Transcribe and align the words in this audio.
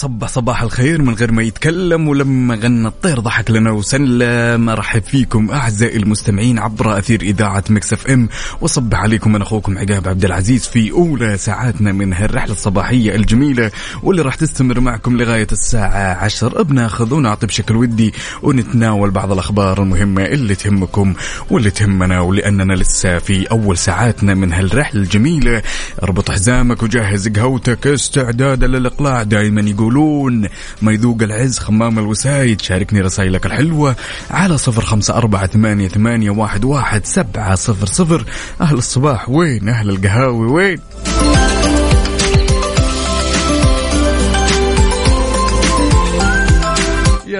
يي 0.00 0.06
وصبح 0.06 0.28
صباح 0.28 0.62
الخير 0.62 1.02
من 1.02 1.14
غير 1.14 1.32
ما 1.32 1.42
يتكلم 1.42 2.08
ولما 2.08 2.54
غنى 2.54 2.88
الطير 2.88 3.20
ضحك 3.20 3.50
لنا 3.50 3.70
وسلم. 3.70 4.68
أرحب 4.68 5.02
فيكم 5.02 5.50
أعزائي 5.50 5.96
المستمعين 5.96 6.58
عبر 6.58 6.98
أثير 6.98 7.20
إذاعة 7.22 7.64
Mix 7.70 7.92
FM. 7.92 8.28
وصبح 8.60 8.98
عليكم 8.98 9.34
أنا 9.34 9.44
أخوكم 9.44 9.78
عقاب 9.78 10.08
عبد 10.08 10.24
العزيز 10.24 10.66
في 10.66 10.90
أولى 10.90 11.36
ساعاتنا 11.38 11.92
من 11.92 12.12
هالرحلة 12.12 12.52
الصباحية 12.52 13.14
الجميلة 13.14 13.70
واللي 14.02 14.22
راح 14.22 14.34
تستمر 14.34 14.80
معكم 14.80 15.16
لغاية 15.16 15.46
الساعة 15.52 16.24
10 16.24 16.62
بناخذ 16.62 17.14
ونعطي 17.14 17.46
بشكل 17.46 17.76
ودي 17.76 18.14
ونتناول 18.42 19.10
بعض 19.10 19.32
الأخبار 19.32 19.82
المهمة 19.82 20.24
اللي 20.24 20.54
تهمكم 20.54 21.14
واللي 21.50 21.70
تهمنا 21.70 22.20
ولأننا 22.20 22.72
لسه 22.72 23.18
في 23.18 23.50
أول 23.50 23.78
ساعاتنا 23.78 24.34
من 24.34 24.52
هالرحلة 24.52 25.02
الجميلة. 25.02 25.62
اربط 26.02 26.30
حزامك 26.30 26.82
وجهز 26.82 27.28
قهوتك. 27.28 27.86
استعدادا 27.86 28.66
للإقلاع. 28.66 29.22
دائما 29.22 29.60
يقولون 29.90 30.48
ما 30.82 30.92
يذوق 30.92 31.22
العز 31.22 31.58
خمام 31.58 31.98
الوسايد 31.98 32.60
شاركني 32.60 33.00
رسائلك 33.00 33.46
الحلوة 33.46 33.96
على 34.30 34.58
صفر 34.58 34.82
خمسة 34.82 35.14
أربعة 35.14 35.46
ثمانية, 35.46 35.88
ثمانية 35.88 36.30
واحد, 36.30 36.64
واحد 36.64 37.06
سبعة 37.06 37.54
صفر 37.54 37.86
صفر. 37.86 38.24
أهل 38.60 38.76
الصباح 38.76 39.28
وين؟ 39.28 39.68
أهل 39.68 39.90
القهاوي 39.90 40.46
وين؟ 40.46 40.78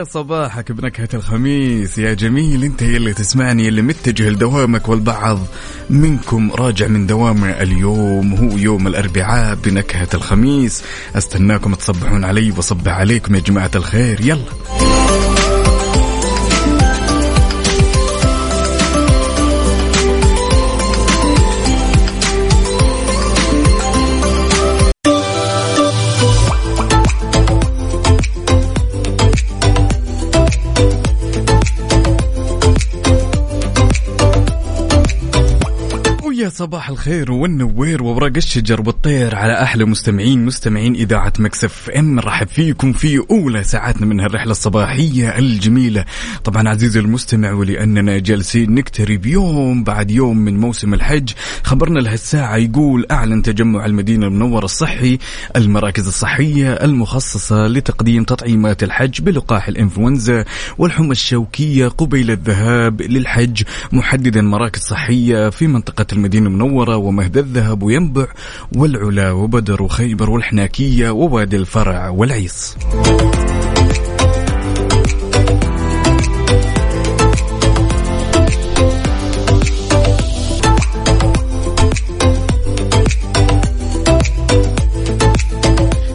يا 0.01 0.05
صباحك 0.05 0.73
بنكهة 0.73 1.09
الخميس. 1.15 1.99
يا 1.99 2.15
جميل 2.15 2.65
انت 2.65 2.83
يلي 2.83 3.15
تسمعني 3.15 3.67
يلي 3.67 3.83
متجه 3.83 4.29
لدوامك 4.31 4.89
والبعض. 4.89 5.39
منكم 5.91 6.53
راجع 6.53 6.87
من 6.87 7.07
دوامه 7.07 7.51
اليوم 7.51 8.35
هو 8.35 8.57
يوم 8.57 8.87
الأربعاء 8.87 9.55
بنكهة 9.55 10.09
الخميس. 10.15 10.83
أستناكم 11.17 11.75
تصبحون 11.75 12.25
علي 12.25 12.51
وصبح 12.51 12.93
عليكم 12.93 13.35
يا 13.35 13.41
جماعة 13.41 13.71
الخير. 13.75 14.21
يلا. 14.21 14.45
صباح 36.61 36.91
الخير 36.91 37.33
والنوير 37.33 38.03
وورق 38.03 38.33
الشجر 38.37 38.81
والطير 38.81 39.35
على 39.35 39.63
أحلى 39.63 39.85
مستمعين 39.85 40.45
مستمعين 40.45 40.95
إذاعة 40.95 41.33
مكسف 41.39 41.91
إم. 41.91 42.15
نرحب 42.15 42.49
فيكم 42.49 42.93
في 42.93 43.25
أولى 43.31 43.65
ساعاتنا 43.65 44.07
من 44.07 44.21
هالرحله 44.21 44.51
الصباحية 44.51 45.39
الجميلة. 45.39 46.05
طبعا 46.45 46.69
عزيزي 46.69 47.01
المستمع 47.01 47.53
ولأننا 47.53 48.19
جالسين 48.19 48.75
نقترب 48.75 49.27
يوم 49.27 49.85
بعد 49.85 50.11
يوم 50.11 50.37
من 50.37 50.59
موسم 50.59 50.95
الحج 50.95 51.31
خبرنا 51.63 52.01
لهالساعه 52.01 52.57
يقول 52.57 53.07
أعلن 53.11 53.43
تجمع 53.43 53.87
المدينة 53.87 54.27
المنورة 54.27 54.65
الصحي 54.65 55.19
المراكز 55.57 56.07
الصحية 56.07 56.73
المخصصة 56.73 57.67
لتقديم 57.67 58.25
تطعيمات 58.25 58.83
الحج 58.83 59.21
بلقاح 59.21 59.69
الإنفلونزا 59.69 60.45
والحمى 60.79 61.13
الشوكية 61.13 61.89
قبيل 61.89 62.31
الذهاب 62.31 63.03
للحج 63.03 63.63
محددا 63.93 64.43
مراكز 64.43 64.81
صحية 64.81 65.51
في 65.51 65.67
منطقة 65.67 66.07
المدينة 66.13 66.50
المنورة 66.51 66.97
ومهد 66.97 67.37
الذهب 67.37 67.83
وينبع 67.83 68.27
والعلا 68.77 69.31
وبدر 69.33 69.83
وخيبر 69.83 70.31
والحناكية 70.31 71.11
ووادي 71.11 71.57
الفرع 71.57 72.09
والعيص. 72.09 72.77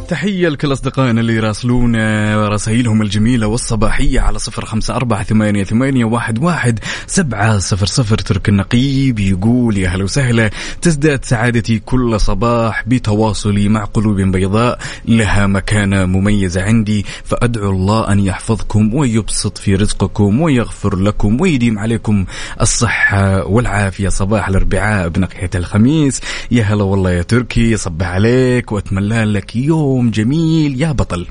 تحية 0.05 0.49
لكل 0.49 0.71
أصدقائنا 0.71 1.21
اللي 1.21 1.35
يراسلونا 1.35 2.47
رسائلهم 2.49 3.01
الجميلة 3.01 3.47
والصباحية 3.47 4.19
على 4.19 4.39
صفر 4.39 4.65
خمسة 4.65 4.95
أربعة 4.95 5.23
ثمانية, 5.23 5.63
ثمانية 5.63 6.05
واحد, 6.05 6.43
واحد 6.43 6.79
سبعة 7.07 7.57
صفر 7.57 7.85
صفر. 7.85 8.17
ترك 8.17 8.49
النقيب 8.49 9.19
يقول 9.19 9.77
يا 9.77 9.89
هلا 9.89 10.03
وسهلا 10.03 10.49
تزداد 10.81 11.25
سعادتي 11.25 11.79
كل 11.79 12.19
صباح 12.19 12.83
بتواصلي 12.87 13.69
مع 13.69 13.83
قلوب 13.83 14.21
بيضاء 14.21 14.79
لها 15.05 15.47
مكانة 15.47 16.05
مميزة 16.05 16.61
عندي 16.63 17.05
فأدعو 17.23 17.71
الله 17.71 18.11
أن 18.11 18.19
يحفظكم 18.19 18.93
ويبسط 18.93 19.57
في 19.57 19.75
رزقكم 19.75 20.41
ويغفر 20.41 20.95
لكم 20.95 21.41
ويديم 21.41 21.79
عليكم 21.79 22.25
الصحة 22.61 23.45
والعافية. 23.45 24.09
صباح 24.09 24.47
الأربعاء 24.47 25.07
بنقية 25.07 25.49
الخميس. 25.55 26.21
يا 26.51 26.63
هلا 26.63 26.83
والله 26.83 27.11
يا 27.11 27.21
تركي 27.21 27.77
صبح 27.77 28.07
عليك 28.07 28.71
وأتمنى 28.71 29.25
لك 29.25 29.55
يوم 29.55 29.94
يوم 29.95 30.09
جميل 30.09 30.81
يا 30.81 30.91
بطل. 30.91 31.27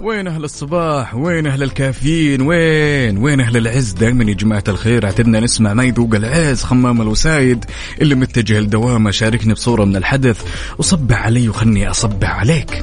وين 0.00 0.26
أهل 0.26 0.44
الصباح؟ 0.44 1.14
وين 1.14 1.46
أهل 1.46 1.62
الكافيين؟ 1.62 2.42
وين؟ 2.42 3.18
وين 3.18 3.40
أهل 3.40 3.56
العز؟ 3.56 3.92
دائما 3.92 4.24
يا 4.24 4.34
جماعة 4.34 4.64
الخير 4.68 5.04
اعتدنا 5.04 5.40
نسمع 5.40 5.74
ما 5.74 5.84
يذوق 5.84 6.14
العز 6.14 6.62
خمام 6.62 7.02
الوسايد 7.02 7.64
اللي 8.00 8.14
متجه 8.14 8.60
لدوامة 8.60 9.10
شاركني 9.10 9.54
بصورة 9.54 9.84
من 9.84 9.96
الحدث. 9.96 10.42
وصبح 10.78 11.22
علي 11.26 11.48
وخلني 11.48 11.90
أصبح 11.90 12.38
عليك. 12.38 12.82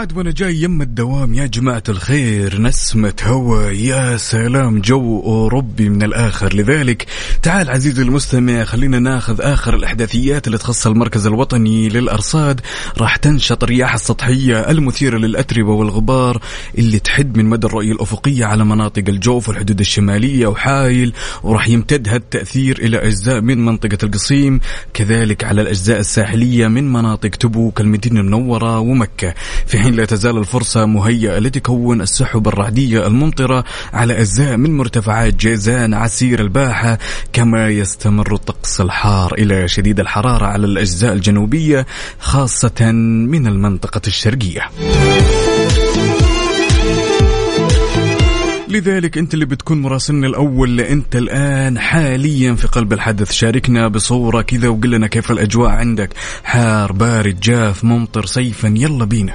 عاد 0.00 0.16
وأنا 0.16 0.30
جاي 0.30 0.62
يم 0.62 0.82
الدوام 0.82 1.34
يا 1.34 1.46
جماعة 1.46 1.82
الخير 1.88 2.60
نسمة 2.60 3.14
هوا 3.24 3.70
يا 3.70 4.16
سلام 4.16 4.80
جو 4.80 5.20
أوروبي 5.20 5.88
من 5.88 6.02
الآخر. 6.02 6.54
لذلك 6.54 7.06
تعال 7.42 7.70
عزيزي 7.70 8.02
المستمع 8.02 8.64
خلينا 8.64 8.98
ناخذ 8.98 9.40
آخر 9.40 9.74
الإحداثيات 9.74 10.46
اللي 10.46 10.58
تخص 10.58 10.86
المركز 10.86 11.26
الوطني 11.26 11.88
للأرصاد. 11.88 12.60
راح 12.98 13.16
تنشط 13.16 13.62
الرياح 13.62 13.94
السطحية 13.94 14.70
المثيرة 14.70 15.18
للأتربة 15.18 15.70
والغبار 15.70 16.42
اللي 16.78 16.98
تحد 16.98 17.36
من 17.36 17.44
مدى 17.44 17.66
الرؤية 17.66 17.92
الأفقية 17.92 18.44
على 18.44 18.64
مناطق 18.64 19.04
الجوف 19.08 19.48
والحدود 19.48 19.80
الشمالية 19.80 20.46
وحايل 20.46 21.12
وراح 21.42 21.68
يمتد 21.68 22.08
هذا 22.08 22.16
التأثير 22.16 22.78
إلى 22.78 22.96
أجزاء 22.96 23.40
من 23.40 23.64
منطقة 23.64 23.98
القصيم 24.02 24.60
كذلك 24.94 25.44
على 25.44 25.62
الأجزاء 25.62 26.00
الساحلية 26.00 26.68
من 26.68 26.92
مناطق 26.92 27.30
تبوك 27.30 27.80
المدينة 27.80 28.20
المنورة 28.20 28.78
ومكة. 28.78 29.34
في 29.66 29.78
حين 29.78 29.89
لا 29.92 30.04
تزال 30.04 30.38
الفرصة 30.38 30.86
مهيئة 30.86 31.38
لتكون 31.38 32.00
السحب 32.00 32.48
الرعدية 32.48 33.06
الممطرة 33.06 33.64
على 33.92 34.20
أجزاء 34.20 34.56
من 34.56 34.76
مرتفعات 34.76 35.34
جيزان 35.34 35.94
عسير 35.94 36.40
الباحة 36.40 36.98
كما 37.32 37.68
يستمر 37.68 38.34
الطقس 38.34 38.80
الحار 38.80 39.34
إلى 39.34 39.68
شديد 39.68 40.00
الحرارة 40.00 40.46
على 40.46 40.66
الأجزاء 40.66 41.12
الجنوبية 41.12 41.86
خاصة 42.18 42.92
من 42.92 43.46
المنطقة 43.46 44.02
الشرقية. 44.06 44.62
لذلك 48.70 49.18
أنت 49.18 49.34
اللي 49.34 49.44
بتكون 49.44 49.82
مراسلنا 49.82 50.26
الأول 50.26 50.80
انت 50.80 51.16
الآن 51.16 51.78
حاليا 51.78 52.54
في 52.54 52.66
قلب 52.66 52.92
الحدث. 52.92 53.32
شاركنا 53.32 53.88
بصورة 53.88 54.42
كذا 54.42 54.68
وقل 54.68 54.90
لنا 54.90 55.06
كيف 55.06 55.30
الأجواء 55.30 55.70
عندك. 55.70 56.10
حار 56.44 56.92
بارد 56.92 57.40
جاف 57.40 57.84
ممطر 57.84 58.26
صيفا 58.26 58.74
يلا 58.76 59.04
بينا. 59.04 59.34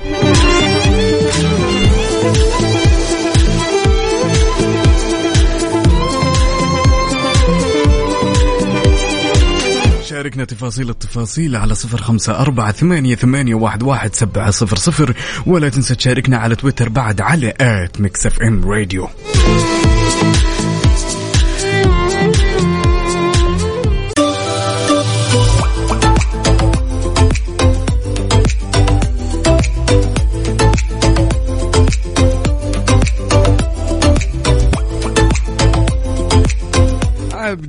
شاركنا 10.25 10.45
تفاصيل 10.45 10.89
التفاصيل 10.89 11.55
على 11.55 11.75
صفر 11.75 11.97
خمسة 11.97 12.39
أربعة 12.39 12.71
ثمانية, 12.71 13.15
ثمانية 13.15 13.55
واحد, 13.55 13.83
واحد 13.83 14.15
سبعة 14.15 14.51
صفر 14.51 14.75
صفر 14.75 15.13
ولا 15.45 15.69
تنسى 15.69 15.95
تشاركنا 15.95 16.37
على 16.37 16.55
تويتر 16.55 16.89
بعد 16.89 17.21
على 17.21 17.53
at 17.61 18.01
Mix 18.01 18.25
FM 18.25 18.65
Radio. 18.71 19.07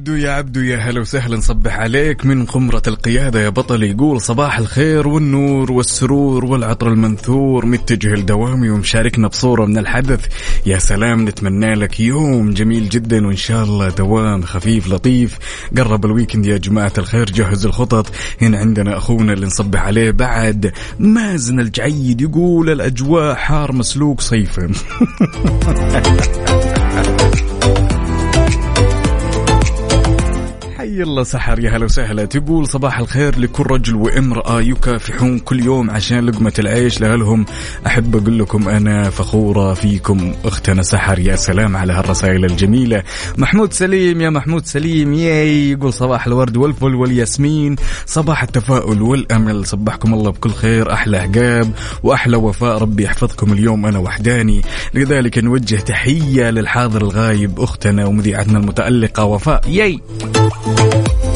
عبدو 0.06 0.18
يا 0.18 0.30
عبدو 0.30 0.60
يا 0.60 0.76
هلا 0.76 1.00
وسهلا 1.00 1.36
نصبح 1.36 1.78
عليك. 1.78 2.26
من 2.26 2.44
قمرة 2.44 2.82
القيادة 2.86 3.40
يا 3.40 3.48
بطل 3.48 3.82
يقول 3.82 4.20
صباح 4.20 4.58
الخير 4.58 5.08
والنور 5.08 5.72
والسرور 5.72 6.44
والعطر 6.44 6.88
المنثور. 6.88 7.66
متجه 7.66 8.14
لدوامي 8.14 8.70
ومشاركنا 8.70 9.28
بصورة 9.28 9.64
من 9.66 9.78
الحدث. 9.78 10.26
يا 10.66 10.78
سلام 10.78 11.28
نتمنى 11.28 11.74
لك 11.74 12.00
يوم 12.00 12.50
جميل 12.50 12.88
جدا 12.88 13.26
وإن 13.26 13.36
شاء 13.36 13.64
الله 13.64 13.88
دوام 13.88 14.42
خفيف 14.42 14.88
لطيف. 14.88 15.38
قرب 15.76 16.04
الويكند 16.04 16.46
يا 16.46 16.56
جماعة 16.56 16.92
الخير 16.98 17.30
جهز 17.30 17.66
الخطط. 17.66 18.12
هنا 18.42 18.58
عندنا 18.58 18.96
أخونا 18.96 19.32
اللي 19.32 19.46
نصبح 19.46 19.82
عليه 19.82 20.10
بعد 20.10 20.72
مازن 20.98 21.60
الجعيد 21.60 22.20
يقول 22.20 22.70
الأجواء 22.70 23.34
حار 23.34 23.72
مسلوق 23.72 24.20
صيفا. 24.20 24.70
حي 30.86 31.02
الله 31.02 31.22
سحر 31.22 31.58
يا 31.58 31.76
هلا 31.76 31.84
وسهلا. 31.84 32.24
تقول 32.24 32.68
صباح 32.68 32.98
الخير 32.98 33.38
لكل 33.38 33.64
رجل 33.64 33.94
وامرأة 33.94 34.60
يكافحون 34.60 35.38
كل 35.38 35.64
يوم 35.64 35.90
عشان 35.90 36.26
لقمة 36.26 36.52
العيش 36.58 37.00
لأهلهم. 37.00 37.46
أحب 37.86 38.16
أقول 38.16 38.38
لكم 38.38 38.68
أنا 38.68 39.10
فخورة 39.10 39.74
فيكم 39.74 40.32
أختنا 40.44 40.82
سحر 40.82 41.18
يا 41.18 41.36
سلام 41.36 41.76
على 41.76 41.92
هالرسائل 41.92 42.44
الجميلة. 42.44 43.02
محمود 43.38 43.72
سليم 43.72 44.20
يا 44.20 44.30
محمود 44.30 44.66
سليم 44.66 45.14
ياي. 45.14 45.70
يقول 45.70 45.92
صباح 45.92 46.26
الورد 46.26 46.56
والفل 46.56 46.94
والياسمين. 46.94 47.76
صباح 48.06 48.42
التفاؤل 48.42 49.02
والأمل 49.02 49.66
صبحكم 49.66 50.14
الله 50.14 50.30
بكل 50.30 50.50
خير 50.50 50.92
أحلى 50.92 51.18
عقاب 51.18 51.70
وأحلى 52.02 52.36
وفاء. 52.36 52.78
ربي 52.78 53.04
يحفظكم 53.04 53.52
اليوم 53.52 53.86
أنا 53.86 53.98
وحداني. 53.98 54.62
لذلك 54.94 55.38
نوجه 55.38 55.76
تحية 55.76 56.50
للحاضر 56.50 57.02
الغايب 57.02 57.60
أختنا 57.60 58.06
ومذيعتنا 58.06 58.58
المتألقة 58.58 59.24
وفاء. 59.24 59.60
ياي. 59.68 60.00
طبعا 60.76 60.84
نوجه 60.84 61.35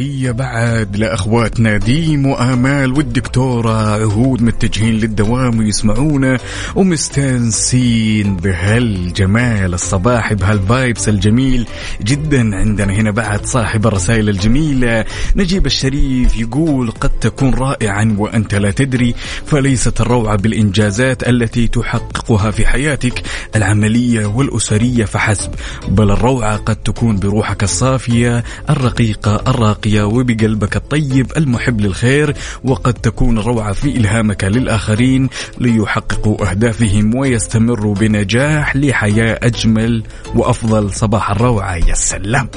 تحية 0.00 0.30
بعد 0.30 0.96
لأخواتنا 0.96 1.76
ديم 1.76 2.26
وآمال 2.26 2.92
والدكتورة 2.92 4.00
عهود 4.00 4.42
متجهين 4.42 4.94
للدوام 4.94 5.58
ويسمعونا. 5.58 6.38
ومستانسين 6.74 8.36
بهالجمال 8.36 9.74
الصباحي 9.74 10.34
بهالفايبس 10.34 11.08
الجميل 11.08 11.66
جدا 12.02 12.56
عندنا 12.56 12.92
هنا 12.92 13.10
بعد 13.10 13.46
صاحب 13.46 13.86
الرسائل 13.86 14.28
الجميلة. 14.28 15.04
نجيب 15.36 15.66
الشريف 15.66 16.36
يقول 16.36 16.90
قد 16.90 17.10
تكون 17.10 17.54
رائعا 17.54 18.16
وأنت 18.18 18.54
لا 18.54 18.70
تدري 18.70 19.14
فليست 19.46 20.00
الروعة 20.00 20.36
بالإنجازات 20.36 21.28
التي 21.28 21.68
تحققها 21.68 22.50
في 22.50 22.66
حياتك 22.66 23.22
العملية 23.56 24.26
والأسرية 24.26 25.04
فحسب 25.04 25.50
بل 25.88 26.10
الروعة 26.10 26.56
قد 26.56 26.76
تكون 26.76 27.18
بروحك 27.18 27.62
الصافية 27.62 28.44
الرقيقة 28.70 29.42
الراقية. 29.48 29.89
وبقلبك 29.98 30.76
الطيب 30.76 31.32
المحب 31.36 31.80
للخير 31.80 32.34
وقد 32.64 32.94
تكون 32.94 33.38
الروعة 33.38 33.72
في 33.72 33.96
إلهامك 33.96 34.44
للآخرين 34.44 35.28
ليحققوا 35.58 36.50
أهدافهم 36.50 37.14
ويستمروا 37.14 37.94
بنجاح 37.94 38.76
لحياة 38.76 39.38
أجمل 39.42 40.02
وأفضل. 40.34 40.92
صباح 40.92 41.30
الروعة 41.30 41.76
يا 41.76 41.94
سلام. 41.94 42.48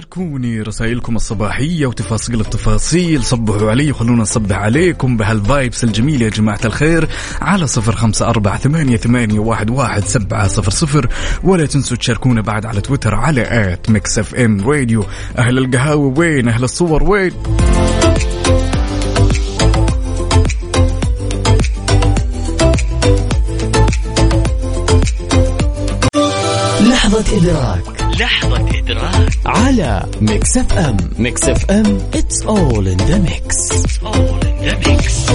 شاركوني 0.00 0.62
رسائلكم 0.62 1.16
الصباحية 1.16 1.86
وتفاصيل 1.86 2.40
التفاصيل. 2.40 3.24
صبحوا 3.24 3.70
علي 3.70 3.90
وخلونا 3.90 4.22
نصبح 4.22 4.56
عليكم 4.56 5.16
بهالفايبس 5.16 5.84
الجميلة 5.84 6.24
يا 6.24 6.30
جماعة 6.30 6.60
الخير 6.64 7.08
على 7.40 7.66
صفر 7.66 7.92
خمسة 7.92 8.28
أربعة 8.28 8.58
ثمانية, 8.58 8.96
ثمانية 8.96 9.38
واحد, 9.38 9.70
واحد 9.70 10.04
سبعة 10.04 10.48
صفر 10.48 10.70
صفر. 10.70 11.08
ولا 11.42 11.66
تنسوا 11.66 11.96
تشاركونا 11.96 12.40
بعد 12.40 12.66
على 12.66 12.80
تويتر 12.80 13.14
على 13.14 13.72
at 13.72 13.90
Mix 13.90 14.18
FM 14.18 14.60
Radio. 14.70 15.04
أهل 15.38 15.58
القهاوي 15.58 16.12
وين؟ 16.16 16.48
أهل 16.48 16.64
الصور 16.64 17.02
وين؟ 17.02 17.32
لحظة 26.80 27.36
إدراك 27.36 27.99
لحظة 28.20 28.78
إدراك. 28.78 29.32
على 29.46 30.06
Mix 30.20 30.56
FM 30.56 30.96
Mix 31.18 31.44
FM 31.44 31.98
it's 32.12 32.44
all 32.44 32.86
in 32.86 32.98
the 32.98 33.18
mix. 33.28 33.70
It's 33.70 33.98
all 34.02 34.40
in 34.48 34.56
the 34.66 34.74
mix. 34.88 35.32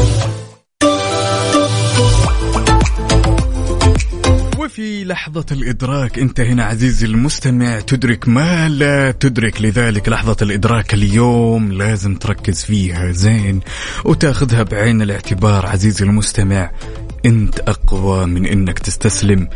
وفي 4.59 5.03
لحظة 5.05 5.45
الإدراك 5.51 6.19
أنت 6.19 6.39
هنا 6.39 6.63
عزيزي 6.63 7.05
المستمع 7.05 7.79
تدرك 7.79 8.27
ما 8.27 8.69
لا 8.69 9.11
تدرك. 9.11 9.61
لذلك 9.61 10.09
لحظة 10.09 10.37
الإدراك 10.41 10.93
اليوم 10.93 11.71
لازم 11.71 12.15
تركز 12.15 12.63
فيها 12.63 13.11
زين 13.11 13.59
وتاخذها 14.05 14.63
بعين 14.63 15.01
الاعتبار 15.01 15.65
عزيزي 15.65 16.05
المستمع. 16.05 16.71
أنت 17.25 17.59
أقوى 17.59 18.25
من 18.25 18.45
أنك 18.45 18.79
تستسلم. 18.79 19.47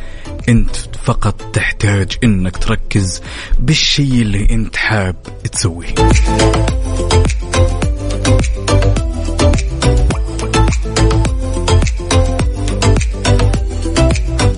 أنت 0.50 0.76
فقط 1.04 1.42
تحتاج 1.54 2.18
أنك 2.24 2.58
تركز 2.58 3.22
بالشيء 3.60 4.22
اللي 4.22 4.48
أنت 4.52 4.76
حاب 4.76 5.16
تسويه. 5.52 5.96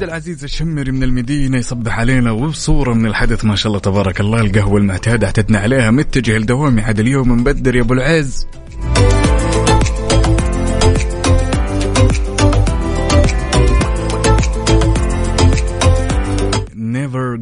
العزيز 0.02 0.44
الشمري 0.44 0.92
من 0.92 1.04
المدينة 1.04 1.58
يصبح 1.58 2.00
علينا 2.00 2.32
وبصورة 2.32 2.94
من 2.94 3.06
الحدث 3.06 3.46
ما 3.46 3.56
شاء 3.56 3.68
الله 3.68 3.80
تبارك 3.80 4.22
الله. 4.22 4.42
القهوة 4.42 4.78
المعتادة 4.78 5.28
اعتدنا 5.28 5.60
عليها 5.60 5.92
متجه 5.92 6.38
لدوامي 6.38 6.82
عاد 6.82 7.00
اليوم 7.00 7.32
مبدر 7.32 7.76
يا 7.76 7.82
أبو 7.82 7.94
العز. 7.94 8.48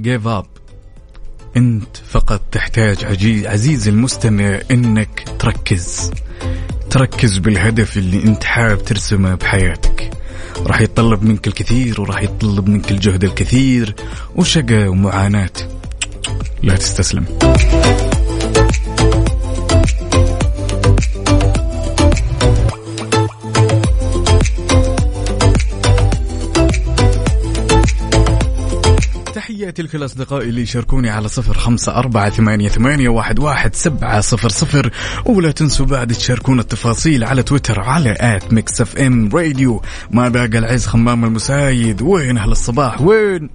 Give 0.03 0.25
up. 0.25 0.45
انت 1.57 1.97
فقط 2.09 2.41
تحتاج 2.51 3.05
عجيز 3.05 3.45
عزيزي 3.47 3.91
المستمع 3.91 4.59
انك 4.71 5.25
تركز. 5.39 6.11
تركز 6.89 7.37
بالهدف 7.37 7.97
اللي 7.97 8.23
انت 8.23 8.43
حاب 8.43 8.83
ترسمه 8.83 9.35
بحياتك. 9.35 10.11
راح 10.65 10.81
يتطلب 10.81 11.23
منك 11.23 11.47
الكثير 11.47 12.01
وراح 12.01 12.21
يتطلب 12.21 12.69
منك 12.69 12.91
الجهد 12.91 13.23
الكثير 13.23 13.95
وشقى 14.35 14.87
ومعاناة. 14.87 15.51
لا 16.63 16.75
تستسلم. 16.75 17.25
تحياتي 29.79 29.97
لكل 29.97 30.05
أصدقائي 30.05 30.49
اللي 30.49 30.61
يشاركوني 30.61 31.09
على 31.09 31.27
صفر 31.27 31.53
خمسة 31.53 31.95
أربعة 31.95 32.29
ثمانية, 32.29 32.69
ثمانية 32.69 33.09
واحد, 33.09 33.39
واحد 33.39 33.75
سبعة 33.75 34.21
صفر 34.21 34.49
صفر. 34.49 34.91
ولا 35.25 35.51
تنسوا 35.51 35.85
بعد 35.85 36.13
تشاركون 36.13 36.59
التفاصيل 36.59 37.23
على 37.23 37.43
تويتر 37.43 37.79
على 37.79 38.15
at 38.19 38.53
Mix 38.53 38.81
FM 38.81 39.29
Radio 39.35 39.81
ما 40.11 40.29
باقى 40.29 40.57
العز 40.57 40.85
خمام 40.85 41.25
المسايد. 41.25 42.01
وين 42.01 42.37
أهل 42.37 42.51
الصباح؟ 42.51 43.01
وين؟ 43.01 43.49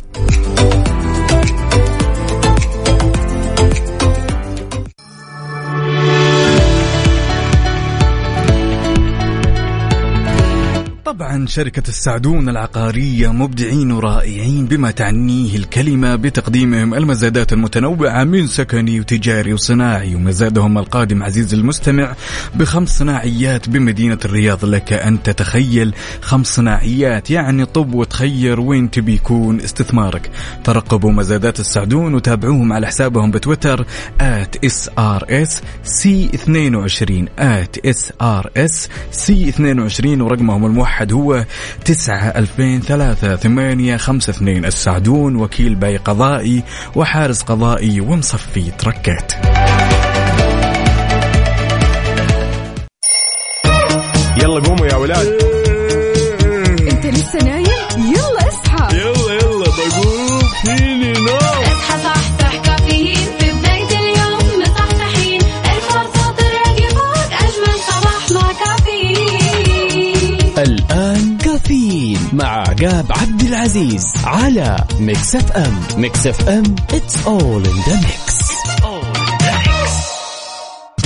طبعا 11.34 11.46
شركة 11.46 11.88
السعدون 11.88 12.48
العقارية 12.48 13.32
مبدعين 13.32 13.92
ورائعين 13.92 14.66
بما 14.66 14.90
تعنيه 14.90 15.56
الكلمة 15.56 16.16
بتقديمهم 16.16 16.94
المزادات 16.94 17.52
المتنوعة 17.52 18.24
من 18.24 18.46
سكني 18.46 19.00
وتجاري 19.00 19.52
وصناعي 19.52 20.14
ومزادهم 20.14 20.78
القادم 20.78 21.22
عزيز 21.22 21.54
المستمع 21.54 22.14
بخمس 22.54 22.98
صناعيات 22.98 23.68
بمدينة 23.68 24.18
الرياض. 24.24 24.64
لك 24.64 24.92
أن 24.92 25.22
تتخيل 25.22 25.94
خمس 26.20 26.46
صناعيات 26.46 27.30
يعني 27.30 27.64
طب 27.64 27.94
وتخير 27.94 28.60
وين 28.60 28.90
تبي 28.90 29.14
يكون 29.14 29.60
استثمارك. 29.60 30.30
ترقبوا 30.64 31.12
مزادات 31.12 31.60
السعدون 31.60 32.14
وتابعوهم 32.14 32.72
على 32.72 32.86
حسابهم 32.86 33.30
بتويتر 33.30 33.86
at 34.20 34.66
srs 34.66 35.50
c22 35.84 37.26
at 37.38 37.80
srs 37.86 38.88
c22 39.26 40.06
ورقمهم 40.06 40.66
الموحد 40.66 40.84
واحد 40.84 41.12
هو 41.24 41.44
تسعة 41.84 42.28
ألفين 42.28 42.80
ثلاثة 42.80 43.36
ثمانية 43.36 43.96
خمسة 43.96 44.30
اثنين 44.30 44.64
السعدون 44.64 45.36
وكيل 45.36 45.74
باي 45.74 45.96
قضائي 45.96 46.62
وحارس 46.96 47.42
قضائي 47.42 48.00
ومصفي 48.00 48.70
تركات. 48.78 49.32
يلا 54.36 54.60
قوموا 54.60 54.86
يا 54.86 54.94
ولاد. 54.94 55.26
إنت 56.92 57.06
لسه 57.06 57.38
نايم؟ 57.38 57.66
يلا 57.96 58.48
اصحى. 58.48 58.96
يلا 58.96 59.34
يلا 59.34 59.64
بقوم. 59.64 60.40
فيني 60.64 60.93
عقاب 72.74 73.06
عبد 73.12 73.42
العزيز 73.42 74.04
على 74.24 74.84
Mix 75.00 75.36
FM. 75.36 75.84
Mix 75.96 76.26
FM 76.26 76.76
it's 76.90 77.14
all 77.26 77.68
in 77.68 77.90
the 77.90 77.96
mix. 78.06 78.34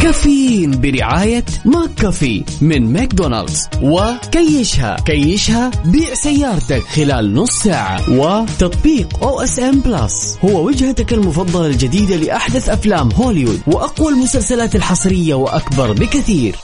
كافيين 0.02 0.80
برعاية 0.80 1.44
McCafé 1.64 2.44
من 2.60 2.92
ماكدونالدز 2.92 3.68
وكيشها 3.82 4.96
كيشها 4.96 5.70
بيع 5.84 6.14
سيارتك 6.14 6.82
خلال 6.82 7.34
نص 7.34 7.50
ساعة 7.50 8.10
وتطبيق 8.10 9.22
OSN 9.22 9.80
Plus 9.80 10.38
هو 10.44 10.66
وجهتك 10.66 11.12
المفضلة 11.12 11.66
الجديدة 11.66 12.16
لأحدث 12.16 12.68
أفلام 12.68 13.12
هوليوود 13.12 13.60
وأقوى 13.66 14.12
المسلسلات 14.12 14.76
الحصرية 14.76 15.34
وأكبر 15.34 15.92
بكثير. 15.92 16.56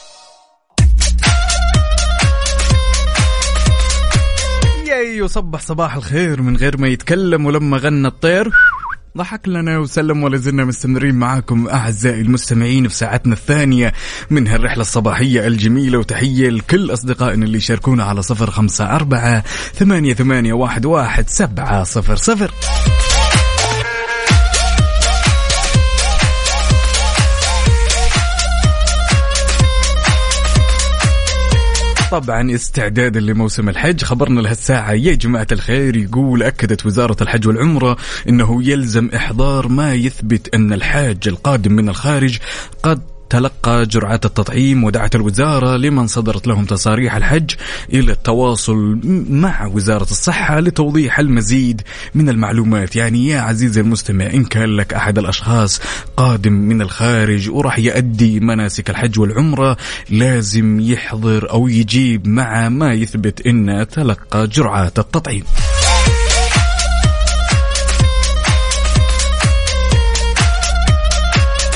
ياي 5.04 5.22
وصبح 5.22 5.60
صباح 5.60 5.96
الخير 5.96 6.42
من 6.42 6.56
غير 6.56 6.76
ما 6.76 6.88
يتكلم 6.88 7.46
ولما 7.46 7.76
غنى 7.76 8.08
الطير. 8.08 8.50
ضحك 9.16 9.48
لنا 9.48 9.78
وسلم 9.78 10.22
ولا 10.22 10.36
زلنا 10.36 10.64
مستمرين 10.64 11.14
معاكم 11.14 11.68
أعزائي 11.68 12.20
المستمعين 12.20 12.88
في 12.88 12.94
ساعتنا 12.94 13.34
الثانية 13.34 13.92
من 14.30 14.48
هالرحلة 14.48 14.80
الصباحية 14.80 15.46
الجميلة. 15.46 15.98
وتحية 15.98 16.48
لكل 16.48 16.92
أصدقائنا 16.92 17.44
اللي 17.44 17.58
يشاركونا 17.58 18.04
على 18.04 18.22
صفر 18.22 18.50
خمسة 18.50 18.96
أربعة 18.96 19.44
ثمانية, 19.74 20.14
ثمانية 20.14 20.52
واحد, 20.52 20.84
واحد 20.86 21.28
سبعة 21.28 21.84
صفر 21.84 22.16
صفر. 22.16 22.50
طبعا 32.14 32.54
استعدادا 32.54 33.20
لموسم 33.20 33.68
الحج. 33.68 34.04
خبرنا 34.04 34.40
لهالساعة 34.40 34.92
يا 34.92 35.14
جماعة 35.14 35.46
الخير 35.52 35.96
يقول 35.96 36.42
أكدت 36.42 36.86
وزارة 36.86 37.16
الحج 37.22 37.46
والعمرة 37.46 37.96
أنه 38.28 38.62
يلزم 38.68 39.10
إحضار 39.14 39.68
ما 39.68 39.94
يثبت 39.94 40.54
أن 40.54 40.72
الحاج 40.72 41.18
القادم 41.26 41.72
من 41.72 41.88
الخارج 41.88 42.38
قد 42.82 43.13
تلقى 43.34 43.86
جرعات 43.86 44.24
التطعيم 44.26 44.84
ودعت 44.84 45.14
الوزارة 45.14 45.76
لمن 45.76 46.06
صدرت 46.06 46.46
لهم 46.46 46.64
تصاريح 46.64 47.16
الحج 47.16 47.50
إلى 47.92 48.12
التواصل 48.12 49.00
مع 49.30 49.66
وزارة 49.66 50.02
الصحة 50.02 50.60
لتوضيح 50.60 51.18
المزيد 51.18 51.82
من 52.14 52.28
المعلومات. 52.28 52.96
يعني 52.96 53.26
يا 53.26 53.40
عزيزي 53.40 53.80
المستمع 53.80 54.26
إن 54.26 54.44
كان 54.44 54.76
لك 54.76 54.94
أحد 54.94 55.18
الأشخاص 55.18 55.80
قادم 56.16 56.52
من 56.52 56.82
الخارج 56.82 57.50
وراح 57.50 57.78
يؤدي 57.78 58.40
مناسك 58.40 58.90
الحج 58.90 59.18
والعمرة 59.18 59.76
لازم 60.10 60.80
يحضر 60.80 61.50
أو 61.50 61.68
يجيب 61.68 62.26
مع 62.28 62.68
ما 62.68 62.92
يثبت 62.92 63.46
أنه 63.46 63.84
تلقى 63.84 64.46
جرعات 64.46 64.98
التطعيم. 64.98 65.44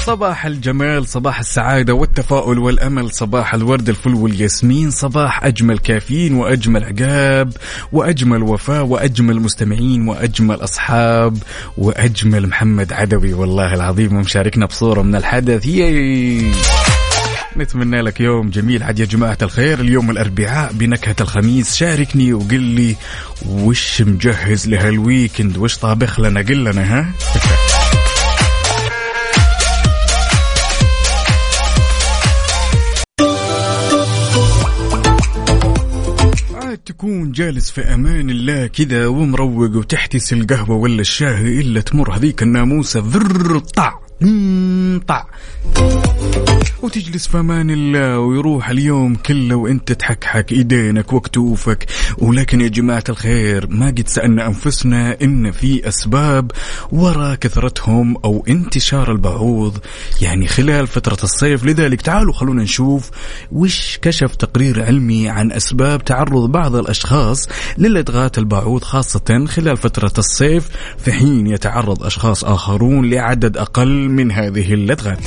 صباح 0.09 0.47
الجمال 0.47 1.09
صباح 1.09 1.39
السعادة 1.39 1.95
والتفاؤل 1.95 2.59
والأمل 2.59 3.13
صباح 3.13 3.55
الورد 3.55 3.89
الفل 3.89 4.15
والياسمين 4.15 4.91
صباح 4.91 5.45
أجمل 5.45 5.79
كافيين 5.79 6.35
وأجمل 6.35 6.85
عقاب 6.85 7.53
وأجمل 7.93 8.43
وفاء 8.43 8.85
وأجمل 8.85 9.41
مستمعين 9.41 10.09
وأجمل 10.09 10.55
أصحاب 10.65 11.39
وأجمل 11.79 12.47
محمد 12.47 12.93
عدوي 12.93 13.33
والله 13.33 13.75
العظيم 13.75 14.17
ومشاركنا 14.17 14.67
بصورة 14.67 15.03
من 15.03 15.15
الحدث. 15.15 15.67
ياي! 15.67 16.53
نتمنى 17.57 18.03
لك 18.03 18.21
يوم 18.21 18.51
جميل. 18.51 18.83
عاد 18.83 18.99
يا 18.99 19.05
جماعة 19.05 19.39
الخير 19.43 19.81
اليوم 19.81 20.11
الأربعاء 20.11 20.73
بنكهة 20.73 21.17
الخميس. 21.21 21.75
شاركني 21.75 22.33
وقل 22.33 22.61
لي 22.61 22.97
وش 23.49 24.03
مجهز 24.03 24.69
لهالويكند 24.69 25.57
وش 25.57 25.77
طابخ 25.77 26.21
لنا؟ 26.21 26.41
قل 26.41 26.65
لنا 26.65 26.99
ها؟ 26.99 27.07
تكون 36.89 37.33
جالس 37.33 37.71
في 37.71 37.81
أمان 37.81 38.31
الله 38.31 38.67
كذا 38.67 39.07
ومروق 39.07 39.77
وتحتس 39.77 40.33
القهوة 40.33 40.77
ولا 40.77 41.01
الشاي 41.01 41.61
إلا 41.61 41.81
تمر 41.81 42.17
هذيك 42.17 42.43
الناموسة 42.43 43.01
ذر 43.07 43.59
طع 43.59 44.01
طع 45.09 45.27
وتجلس 46.83 47.29
في 47.29 47.41
أمان 47.41 47.71
الله 47.71 48.19
ويروح 48.19 48.71
اليوم 48.71 49.15
كله 49.15 49.55
وأنت 49.55 49.93
تحكحك 49.93 50.53
إيدينك 50.53 51.13
وكتوفك. 51.13 51.87
ولكن 52.19 52.61
يا 52.61 52.69
جماعة 52.69 53.05
الخير 53.09 53.67
ما 53.71 53.87
قد 53.87 54.09
سألنا 54.09 54.47
أنفسنا 54.47 55.17
إن 55.23 55.51
في 55.51 55.89
أسباب 55.89 56.51
وراء 56.93 57.35
كثرتهم 57.35 58.17
أو 58.25 58.45
انتشار 58.49 59.13
البعوض. 59.13 59.79
يعني 60.23 60.47
خلال 60.47 60.87
فترة 60.87 61.19
الصيف. 61.25 61.65
لذلك 61.65 62.03
تعالوا 62.03 62.33
خلونا 62.33 62.63
نشوف 62.63 63.11
وش 63.53 63.99
كشف 64.03 64.37
تقرير 64.37 64.85
علمي 64.85 65.29
عن 65.29 65.53
أسباب 65.53 66.05
تعرض 66.05 66.53
بعض 66.53 66.77
الأشخاص 66.77 67.49
للدغات 67.79 68.39
البعوض 68.39 68.85
خاصة 68.85 69.45
خلال 69.49 69.77
فترة 69.77 70.13
الصيف. 70.19 70.69
في 70.99 71.13
حين 71.13 71.47
يتعرض 71.47 72.05
أشخاص 72.05 72.45
آخرون 72.45 73.11
لعدد 73.11 73.57
أقل 73.57 74.09
من 74.09 74.33
هذه 74.33 74.75
اللدغات 74.75 75.27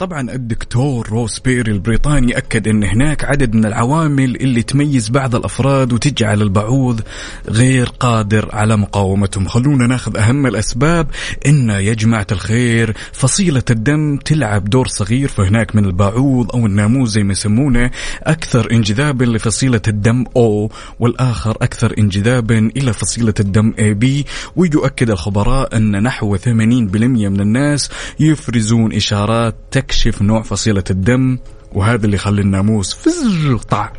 طبعا 0.00 0.30
الدكتور 0.30 1.08
روس 1.08 1.38
بيري 1.38 1.72
البريطاني 1.72 2.38
أكد 2.38 2.68
أن 2.68 2.84
هناك 2.84 3.24
عدد 3.24 3.54
من 3.54 3.64
العوامل 3.64 4.36
اللي 4.36 4.62
تميز 4.62 5.08
بعض 5.08 5.34
الأفراد 5.34 5.92
وتجعل 5.92 6.42
البعوض 6.42 7.00
غير 7.48 7.88
قادر 8.00 8.48
على 8.52 8.76
مقاومتهم. 8.76 9.48
خلونا 9.48 9.86
ناخذ 9.86 10.16
أهم 10.16 10.46
الأسباب. 10.46 11.06
أن 11.46 11.70
يا 11.70 11.94
جماعة 11.94 12.26
الخير 12.32 12.96
فصيلة 13.12 13.62
الدم 13.70 14.16
تلعب 14.16 14.64
دور 14.64 14.86
صغير 14.86 15.28
فهناك 15.28 15.76
من 15.76 15.84
البعوض 15.84 16.52
أو 16.52 16.66
الناموس 16.66 17.08
زي 17.08 17.22
ما 17.22 17.32
يسمونه. 17.32 17.90
أكثر 18.22 18.72
انجذابا 18.72 19.24
لفصيلة 19.24 19.82
الدم 19.88 20.24
O 20.24 20.72
والآخر 21.00 21.56
أكثر 21.62 21.94
انجذابا 21.98 22.70
إلى 22.76 22.92
فصيلة 22.92 23.34
الدم 23.40 23.72
AB 23.72 24.24
ويؤكد 24.56 25.10
الخبراء 25.10 25.76
أن 25.76 26.02
نحو 26.02 26.36
80% 26.36 26.48
من 26.48 27.40
الناس 27.40 27.90
يفرزون 28.20 28.92
إشارات 28.92 29.54
تكشف 29.88 30.22
نوع 30.22 30.42
فصيلة 30.42 30.84
الدم 30.90 31.38
وهذا 31.72 32.04
اللي 32.04 32.16
يخلي 32.16 32.40
الناموس 32.40 32.94
فزر 32.94 33.58
طع 33.58 33.92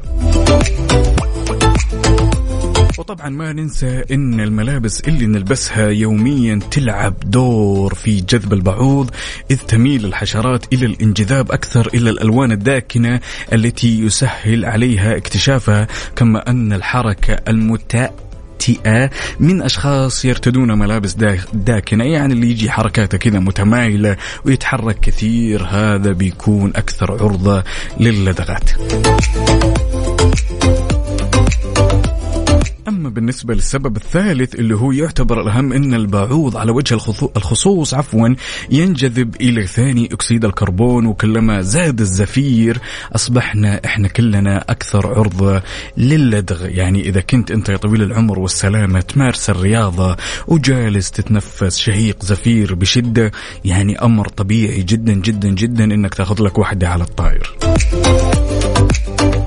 وطبعا 3.00 3.30
ما 3.30 3.54
ننسى 3.54 4.04
إن 4.12 4.40
الملابس 4.40 5.02
اللي 5.02 5.26
نلبسها 5.26 5.88
يوميا 5.88 6.60
تلعب 6.72 7.14
دور 7.26 7.94
في 7.94 8.22
جذب 8.22 8.54
البعوض 8.54 9.12
إذ 9.52 9.58
تميل 9.58 10.06
الحشرات 10.06 10.74
إلى 10.74 10.86
الانجذاب 10.86 11.52
أكثر 11.52 11.88
إلى 11.94 12.10
الألوان 12.10 12.52
الداكنة 12.52 13.20
التي 13.54 14.00
يسهل 14.02 14.66
عليها 14.66 15.18
اكتشافها 15.18 15.88
كما 16.16 16.50
أن 16.50 16.74
الحركة 16.74 17.34
المتأ 17.48 18.12
تئة 18.60 19.10
من 19.40 19.62
أشخاص 19.62 20.26
يرتدون 20.26 20.80
ملابس 20.80 21.14
دا- 21.14 21.38
داكنة 21.54 22.04
يعني 22.04 22.34
اللي 22.34 22.50
يجي 22.52 22.72
حركاته 22.72 23.18
كذا 23.18 23.40
متمايلة 23.40 24.16
ويتحرك 24.46 25.00
كثير 25.00 25.64
هذا 25.70 26.12
بيكون 26.12 26.72
أكثر 26.76 27.12
عرضة 27.12 27.64
للدغات 28.00 28.70
بالنسبة 33.10 33.54
للسبب 33.54 33.98
الثالث 33.98 34.56
اللي 34.56 34.76
هو 34.76 34.92
يعتبر 34.92 35.42
الأهم 35.42 35.74
أن 35.74 35.94
البعوض 35.94 36.58
على 36.58 36.72
وجه 36.72 36.96
الخصو- 37.00 37.30
الخصوص 37.38 37.94
عفوا 37.94 38.30
ينجذب 38.72 39.36
إلى 39.42 39.68
ثاني 39.68 40.06
أكسيد 40.14 40.46
الكربون 40.46 41.06
وكلما 41.06 41.62
زاد 41.62 42.00
الزفير 42.02 42.78
أصبحنا 43.16 43.82
إحنا 43.86 44.08
كلنا 44.08 44.66
أكثر 44.70 45.08
عرضة 45.08 45.62
للدغ. 45.98 46.66
يعني 46.66 47.10
إذا 47.10 47.22
كنت 47.22 47.52
أنت 47.52 47.70
يا 47.70 47.78
طويل 47.78 48.02
العمر 48.04 48.40
والسلامة 48.40 49.00
تمارس 49.02 49.50
الرياضة 49.50 50.18
وجالس 50.48 51.12
تتنفس 51.12 51.78
شهيق 51.78 52.24
زفير 52.26 52.74
بشدة 52.76 53.32
يعني 53.66 53.98
أمر 54.00 54.28
طبيعي 54.28 54.84
جدا 54.84 55.14
جدا 55.14 55.50
جدا 55.50 55.84
أنك 55.84 56.16
تأخذ 56.16 56.44
لك 56.44 56.58
واحدة 56.58 56.90
على 56.90 57.04
الطاير 57.04 57.56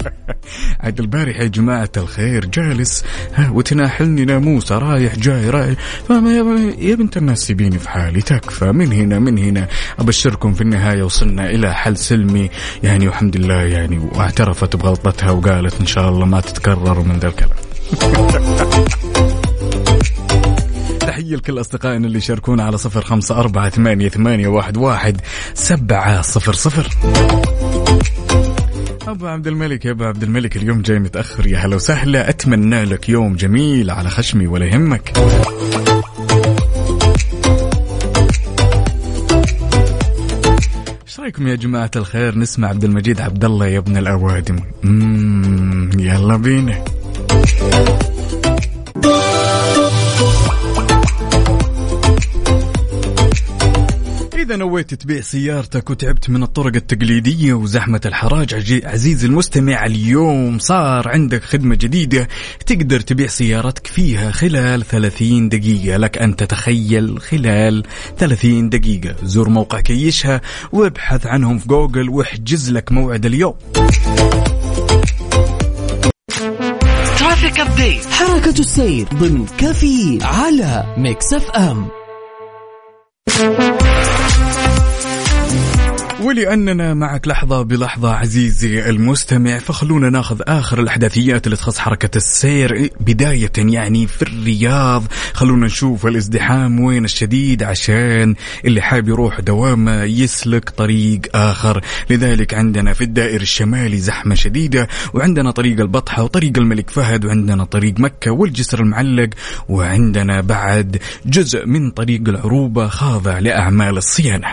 عاد 0.81 1.01
البارح 1.01 1.41
يا 1.41 1.47
جماعة 1.47 1.91
الخير 1.97 2.45
جالس 2.45 3.05
ها 3.35 3.51
وتناحلني 3.51 4.25
ناموسة 4.25 4.79
رايح 4.79 5.17
جاي 5.17 5.51
رايح. 5.51 5.79
فما 6.09 6.33
يا, 6.79 6.95
بنت 6.95 7.17
الناس 7.17 7.39
سيبيني 7.39 7.79
في 7.79 7.89
حالي 7.89 8.23
تكفى. 8.23 8.73
من 8.73 8.93
هنا 8.93 9.19
من 9.19 9.39
هنا. 9.39 9.69
أبشركم 9.99 10.55
في 10.55 10.61
النهاية 10.61 11.03
وصلنا 11.03 11.51
إلى 11.51 11.75
حل 11.75 11.97
سلمي. 11.97 12.51
يعني 12.83 13.09
والحمد 13.09 13.37
لله 13.37 13.63
يعني 13.63 13.99
واعترفت 13.99 14.77
بغلطتها 14.77 15.31
وقالت 15.31 15.81
إن 15.81 15.87
شاء 15.87 16.09
الله 16.09 16.27
ما 16.27 16.41
تتكرر 16.41 17.01
من 17.01 17.19
ذا 17.19 17.29
الكلام. 17.29 17.57
تحية 21.07 21.37
لكل 21.37 21.61
أصدقائنا 21.61 22.07
اللي 22.07 22.19
يشاركونا 22.19 22.65
على 22.65 22.79
صفر 22.79 23.03
خمسة 23.03 23.41
أربعة 23.41 23.71
ثمانية, 23.71 24.09
ثمانية 24.09 24.49
واحد, 24.49 24.77
واحد 24.77 25.21
سبعة 25.55 26.23
صفر 26.23 26.53
صفر. 26.53 26.89
أبو 29.09 29.27
عبد 29.27 29.47
الملك 29.47 29.85
يا 29.85 29.91
أبو 29.91 30.05
عبد 30.05 30.23
الملك 30.23 30.57
اليوم 30.57 30.83
جاي 30.83 30.99
متأخر. 30.99 31.47
يا 31.47 31.59
هلا 31.59 31.77
وسهلا. 31.77 32.29
أتمنى 32.29 32.85
لك 32.85 33.09
يوم 33.09 33.37
جميل 33.37 33.91
على 33.91 34.11
خشمي 34.11 34.47
ولا 34.47 34.67
يهمك. 34.67 35.13
إيش 41.07 41.21
رأيكم 41.21 41.49
يا 41.49 41.55
جماعة 41.55 41.91
الخير؟ 41.97 42.39
نسمع 42.39 42.69
عبد 42.69 42.85
المجيد 42.85 43.21
عبد 43.21 43.45
الله 43.45 43.67
يا 43.67 43.79
ابن 43.79 43.97
الأوادم. 43.97 44.57
مم 44.83 45.91
يلا 45.99 46.37
بينا. 46.37 46.85
إذا 54.43 54.57
نويت 54.57 54.95
تبيع 54.95 55.21
سيارتك 55.21 55.91
وتعبت 55.91 56.31
من 56.31 56.43
الطرق 56.43 56.77
التقليدية 56.77 57.53
وزحمة 57.55 58.01
الحراج 58.07 58.55
عزيزي 58.85 59.27
المستمع 59.27 59.87
اليوم 59.87 60.59
صار 60.59 61.09
عندك 61.09 61.45
خدمة 61.45 61.75
جديدة 61.75 62.29
تقدر 62.67 63.01
تبيع 63.01 63.27
سيارتك 63.27 63.87
فيها 63.87 64.31
خلال 64.31 64.85
30 64.85 65.49
دقيقة. 65.49 65.97
لك 65.97 66.19
أن 66.19 66.37
تتخيل 66.37 67.21
خلال 67.21 67.83
30 68.19 68.69
دقيقة. 68.69 69.17
زور 69.23 69.49
موقع 69.49 69.81
كيشها 69.81 70.41
وابحث 70.73 71.27
عنهم 71.27 71.59
في 71.59 71.69
جوجل 71.69 72.09
واحجز 72.09 72.71
لك 72.71 72.93
موعد 72.93 73.27
اليوم. 73.27 73.55
traffic 77.19 77.61
update 77.61 78.07
حركة 78.07 78.59
السير 78.59 79.07
ضمن 79.15 79.47
كافيين 79.59 80.19
على 80.23 80.95
Mix 80.99 81.33
FM. 81.33 81.87
ولأننا 86.25 86.95
معك 86.95 87.29
لحظة 87.29 87.63
بلحظة 87.63 88.13
عزيزي 88.15 88.91
المستمع 88.91 89.59
فخلونا 89.59 90.11
ناخذ 90.11 90.41
آخر 90.43 90.81
الأحداثيات 90.81 91.47
اللي 91.47 91.57
تخص 91.57 91.79
حركة 91.79 92.17
السير 92.17 92.91
بداية 93.01 93.53
يعني 93.59 94.07
في 94.07 94.23
الرياض. 94.23 95.05
خلونا 95.33 95.67
نشوف 95.67 96.07
الازدحام 96.07 96.81
وين 96.81 97.05
الشديد 97.05 97.63
عشان 97.63 98.35
اللي 98.65 98.83
حاب 98.83 99.09
يروح 99.09 99.41
دوامه 99.41 100.03
يسلك 100.03 100.71
طريق 100.71 101.21
آخر. 101.35 101.81
لذلك 102.11 102.55
عندنا 102.55 102.93
في 102.93 103.05
الدائر 103.05 103.41
الشمالي 103.41 103.99
زحمة 103.99 104.35
شديدة 104.35 104.89
وعندنا 105.15 105.51
طريق 105.51 105.81
البطحة 105.81 106.23
وطريق 106.25 106.59
الملك 106.59 106.91
فهد 106.91 107.25
وعندنا 107.25 107.65
طريق 107.65 108.01
مكة 108.01 108.31
والجسر 108.31 108.81
المعلق 108.81 109.29
وعندنا 109.69 110.41
بعد 110.41 110.99
جزء 111.27 111.67
من 111.67 111.91
طريق 111.91 112.29
العروبة 112.29 112.89
خاضع 112.89 113.39
لأعمال 113.39 113.97
الصيانة. 113.97 114.49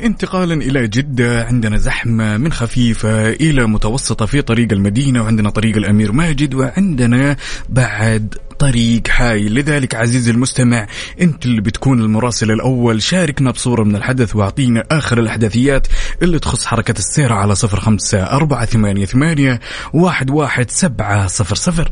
وانتقالا 0.00 0.54
إلى 0.54 0.88
جدة 0.88 1.44
عندنا 1.44 1.76
زحمة 1.76 2.36
من 2.36 2.52
خفيفة 2.52 3.28
إلى 3.28 3.66
متوسطة 3.66 4.26
في 4.26 4.42
طريق 4.42 4.72
المدينة 4.72 5.22
وعندنا 5.22 5.50
طريق 5.50 5.76
الأمير 5.76 6.12
ماجد 6.12 6.54
وعندنا 6.54 7.36
بعد 7.68 8.34
طريق 8.58 9.08
حايل 9.08 9.54
لذلك 9.54 9.94
عزيزي 9.94 10.30
المستمع 10.30 10.86
أنت 11.20 11.46
اللي 11.46 11.60
بتكون 11.60 12.00
المراسل 12.00 12.50
الأول. 12.50 13.02
شاركنا 13.02 13.50
بصورة 13.50 13.84
من 13.84 13.96
الحدث 13.96 14.36
وأعطينا 14.36 14.84
آخر 14.90 15.18
الأحداثيات 15.20 15.86
اللي 16.22 16.38
تخص 16.38 16.66
حركة 16.66 16.98
السير 16.98 17.32
على 17.32 17.54
صفر 17.54 17.80
خمسة 17.80 18.22
أربعة 18.22 18.64
ثمانية 18.64 19.04
ثمانية 19.04 19.60
واحد 19.92 20.30
واحد 20.30 20.70
سبعة 20.70 21.26
صفر 21.26 21.54
صفر. 21.54 21.90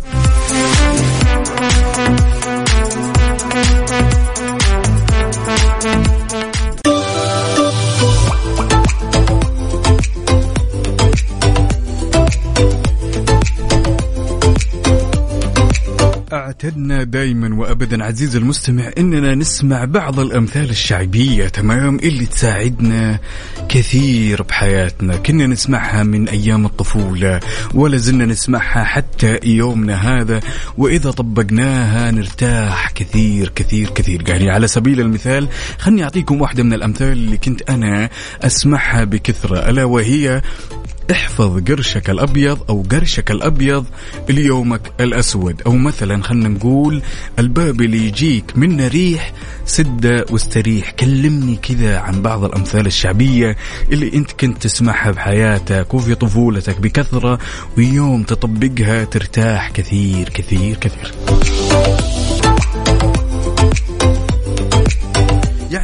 أعتدنا 16.65 17.05
دائما 17.05 17.55
وابدا 17.55 18.05
عزيزي 18.05 18.39
المستمع 18.39 18.91
إننا 18.99 19.35
نسمع 19.35 19.85
بعض 19.85 20.21
الأمثال 20.21 20.71
الشعبية 20.71 21.49
تمام؟ 21.49 21.97
اللي 21.97 22.27
تساعدنا 22.27 23.19
كثير 23.69 24.43
بحياتنا. 24.43 25.17
كنا 25.17 25.47
نسمعها 25.47 26.03
من 26.03 26.29
أيام 26.29 26.67
الطفولة 26.67 27.41
ولا 27.75 27.97
زلنا 27.97 28.25
نسمعها 28.27 28.85
حتى 28.85 29.39
يومنا 29.45 29.95
هذا 29.95 30.41
وإذا 30.79 31.11
طبقناها 31.11 32.11
نرتاح 32.11 32.91
كثير 32.91 33.53
كثير 33.55 33.91
كثير. 33.91 34.29
يعني 34.29 34.51
على 34.51 34.69
سبيل 34.69 35.01
المثال 35.01 35.49
خلني 35.79 36.05
أعطيكم 36.05 36.41
واحدة 36.41 36.63
من 36.63 36.73
الأمثال 36.73 37.13
اللي 37.13 37.37
كنت 37.37 37.71
أنا 37.71 38.11
أسمعها 38.43 39.05
بكثرة 39.05 39.71
ألا 39.71 39.85
وهي 39.85 40.43
احفظ 41.11 41.61
قرشك 41.69 42.11
الأبيض 42.11 42.59
أو 42.69 42.83
قرشك 42.91 43.31
الأبيض 43.31 43.87
ليومك 44.29 44.93
الأسود. 45.01 45.63
أو 45.67 45.73
مثلا 45.73 46.23
خلينا 46.23 46.49
نقول 46.49 47.03
الباب 47.39 47.81
اللي 47.81 48.07
يجيك 48.07 48.45
منه 48.57 48.89
ريح 48.89 49.33
سدة 49.67 50.27
واستريح. 50.31 50.91
كلمني 50.91 51.57
كذا 51.57 51.99
عن 51.99 52.23
بعض 52.23 52.45
الأمثال 52.45 52.87
الشعبية 52.87 53.57
اللي 53.93 54.15
أنت 54.15 54.33
كنت 54.33 54.63
تسمعها 54.63 55.11
بحياتك 55.11 55.95
وفي 55.95 56.15
طفولتك 56.15 56.81
بكثرة 56.81 57.39
ويوم 57.79 58.23
تطبقها 58.23 59.05
ترتاح 59.05 59.71
كثير 59.71 60.29
كثير 60.29 60.77
كثير. 60.77 61.15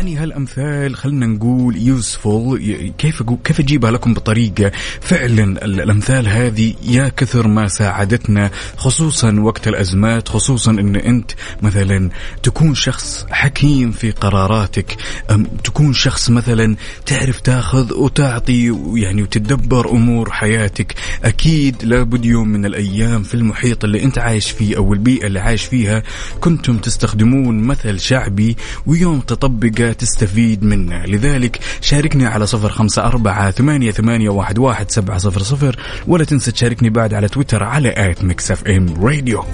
يعني 0.04 0.16
هالأمثال 0.16 0.96
خلينا 0.96 1.26
نقول 1.26 1.76
يوسفول 1.76 2.92
كيف 2.98 3.22
كيف 3.44 3.60
أجيبها 3.60 3.90
لكم 3.90 4.14
بطريقة؟ 4.14 4.72
فعلا 5.00 5.64
ال- 5.64 5.80
الأمثال 5.80 6.28
هذه 6.28 6.74
يا 6.82 7.08
كثر 7.08 7.48
ما 7.48 7.68
ساعدتنا 7.68 8.50
خصوصا 8.76 9.40
وقت 9.40 9.68
الأزمات 9.68 10.28
خصوصا 10.28 10.70
إن 10.70 10.96
أنت 10.96 11.30
مثلا 11.62 12.10
تكون 12.42 12.74
شخص 12.74 13.26
حكيم 13.30 13.90
في 13.90 14.10
قراراتك 14.10 14.96
أم 15.30 15.44
تكون 15.44 15.92
شخص 15.92 16.30
مثلا 16.30 16.76
تعرف 17.06 17.40
تاخذ 17.40 17.92
وتعطي 17.94 18.76
يعني 18.94 19.22
وتدبر 19.22 19.90
أمور 19.90 20.30
حياتك. 20.30 20.94
أكيد 21.24 21.84
لابد 21.84 22.24
يوم 22.24 22.48
من 22.48 22.66
الأيام 22.66 23.22
في 23.22 23.34
المحيط 23.34 23.84
اللي 23.84 24.02
أنت 24.04 24.18
عايش 24.18 24.50
فيه 24.50 24.76
أو 24.76 24.92
البيئة 24.92 25.26
اللي 25.26 25.40
عايش 25.40 25.64
فيها 25.64 26.02
كنتم 26.40 26.76
تستخدمون 26.78 27.58
مثل 27.62 28.00
شعبي 28.00 28.56
ويوم 28.86 29.20
تطبقه 29.20 29.93
تستفيد 29.94 30.64
منه. 30.64 31.04
لذلك 31.04 31.61
شاركني 31.80 32.26
على 32.26 32.46
صفر 32.46 32.68
خمسة 32.68 33.04
أربعة 33.04 33.50
ثمانية, 33.50 33.90
ثمانية 33.90 34.28
واحد, 34.28 34.59
واحد 34.59 34.90
سبعة 34.90 35.18
صفر 35.18 35.42
صفر. 35.42 35.76
ولا 36.07 36.24
تنسى 36.24 36.52
تشاركني 36.52 36.90
بعد 36.90 37.14
على 37.14 37.28
تويتر 37.28 37.62
على 37.62 37.94
at 37.96 38.24
Mix 38.24 38.50
FM 38.50 39.04
راديو. 39.04 39.44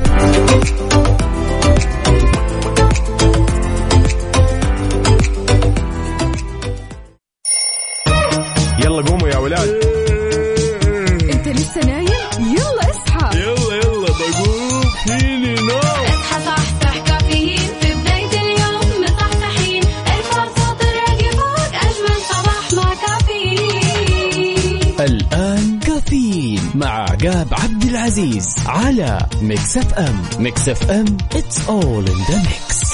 على 28.71 29.19
Mix 29.43 29.77
FM 29.77 30.23
Mix 30.39 30.69
FM 30.69 31.05
it's 31.35 31.59
all 31.69 32.05
in 32.07 32.21
the 32.29 32.39
mix. 32.49 32.87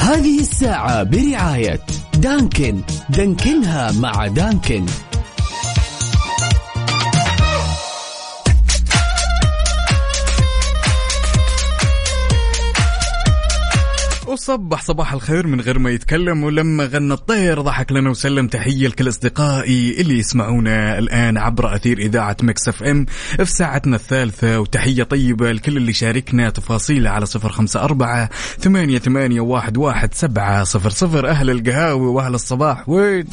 هذه 0.00 0.40
الساعة 0.40 1.02
برعاية 1.02 1.80
Dunkin. 2.14 2.80
دانكنها 3.08 3.92
مع 3.92 4.26
Dunkin. 4.26 4.86
وصبح 14.40 14.82
صباح 14.82 15.12
الخير 15.12 15.46
من 15.46 15.60
غير 15.60 15.78
ما 15.78 15.90
يتكلم 15.90 16.44
ولما 16.44 16.84
غنى 16.84 17.14
الطير 17.14 17.60
ضحك 17.60 17.92
لنا 17.92 18.10
وسلم 18.10 18.48
تحية 18.48 18.88
لكل 18.88 19.08
أصدقائي 19.08 20.00
اللي 20.00 20.18
يسمعونا 20.18 20.98
الآن 20.98 21.38
عبر 21.38 21.74
أثير 21.74 21.98
إذاعة 21.98 22.36
Mix 22.42 22.68
FM 22.68 23.06
في 23.36 23.44
ساعتنا 23.44 23.96
الثالثة 23.96 24.60
وتحية 24.60 25.02
طيبة 25.02 25.52
لكل 25.52 25.76
اللي 25.76 25.92
شاركنا 25.92 26.50
تفاصيله 26.50 27.10
على 27.10 27.26
صفر 27.26 27.48
خمسة 27.48 27.80
أربعة 27.80 28.30
ثمانية, 28.58 28.98
ثمانية 28.98 29.40
واحد, 29.40 29.76
واحد 29.76 30.14
سبعة 30.14 30.64
صفر 30.64 30.90
صفر. 30.90 31.28
أهل 31.28 31.50
القهاوي 31.50 32.06
وأهل 32.06 32.34
الصباح 32.34 32.88
وين؟ 32.88 33.24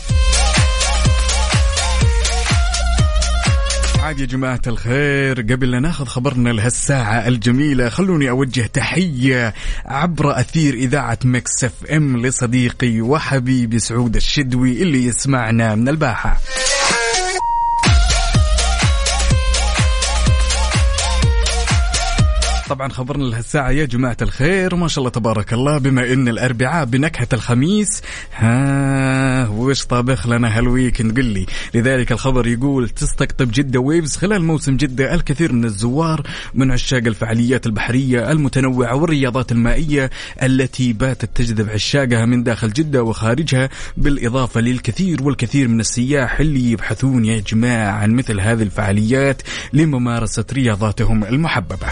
عاد 4.07 4.19
يا 4.19 4.25
جماعة 4.25 4.61
الخير. 4.67 5.41
قبل 5.41 5.71
لا 5.71 5.79
ناخذ 5.79 6.05
خبرنا 6.05 6.49
لهالساعة 6.49 7.27
الجميلة 7.27 7.89
خلوني 7.89 8.29
أوجه 8.29 8.61
تحية 8.61 9.53
عبر 9.85 10.39
أثير 10.39 10.73
إذاعة 10.73 11.19
Mix 11.23 11.63
FM 11.63 12.17
لصديقي 12.17 13.01
وحبيبي 13.01 13.79
سعود 13.79 14.15
الشدوي 14.15 14.81
اللي 14.81 15.05
يسمعنا 15.05 15.75
من 15.75 15.89
الباحة. 15.89 16.39
طبعا 22.69 22.89
خبرنا 22.89 23.23
لهالساعة 23.23 23.71
يا 23.71 23.85
جماعة 23.85 24.17
الخير 24.21 24.75
ما 24.75 24.87
شاء 24.87 24.99
الله 24.99 25.09
تبارك 25.09 25.53
الله 25.53 25.77
بما 25.77 26.13
إن 26.13 26.27
الأربعاء 26.27 26.85
بنكهة 26.85 27.27
الخميس. 27.33 28.01
ها 28.35 29.47
وش 29.47 29.85
طابخ 29.85 30.27
لنا 30.27 30.57
هال 30.57 30.69
weekend؟ 30.69 31.17
قل 31.17 31.25
لي. 31.25 31.45
لذلك 31.73 32.11
الخبر 32.11 32.47
يقول 32.47 32.89
تستقطب 32.89 33.51
جدة 33.51 33.79
Waves 33.79 34.17
خلال 34.17 34.43
موسم 34.43 34.77
جدة 34.77 35.13
الكثير 35.13 35.53
من 35.53 35.65
الزوار 35.65 36.21
من 36.53 36.71
عشاق 36.71 37.03
الفعاليات 37.05 37.65
البحرية 37.65 38.31
المتنوعة 38.31 38.95
والرياضات 38.95 39.51
المائية 39.51 40.09
التي 40.43 40.93
باتت 40.93 41.29
تجذب 41.35 41.69
عشاقها 41.69 42.25
من 42.25 42.43
داخل 42.43 42.73
جدة 42.73 43.03
وخارجها 43.03 43.69
بالإضافة 43.97 44.61
للكثير 44.61 45.23
والكثير 45.23 45.67
من 45.67 45.79
السياح 45.79 46.39
اللي 46.39 46.71
يبحثون 46.71 47.25
يا 47.25 47.39
جماعة 47.39 47.91
عن 47.91 48.11
مثل 48.11 48.39
هذه 48.39 48.63
الفعاليات 48.63 49.41
لممارسة 49.73 50.45
رياضاتهم 50.53 51.23
المحببة. 51.23 51.87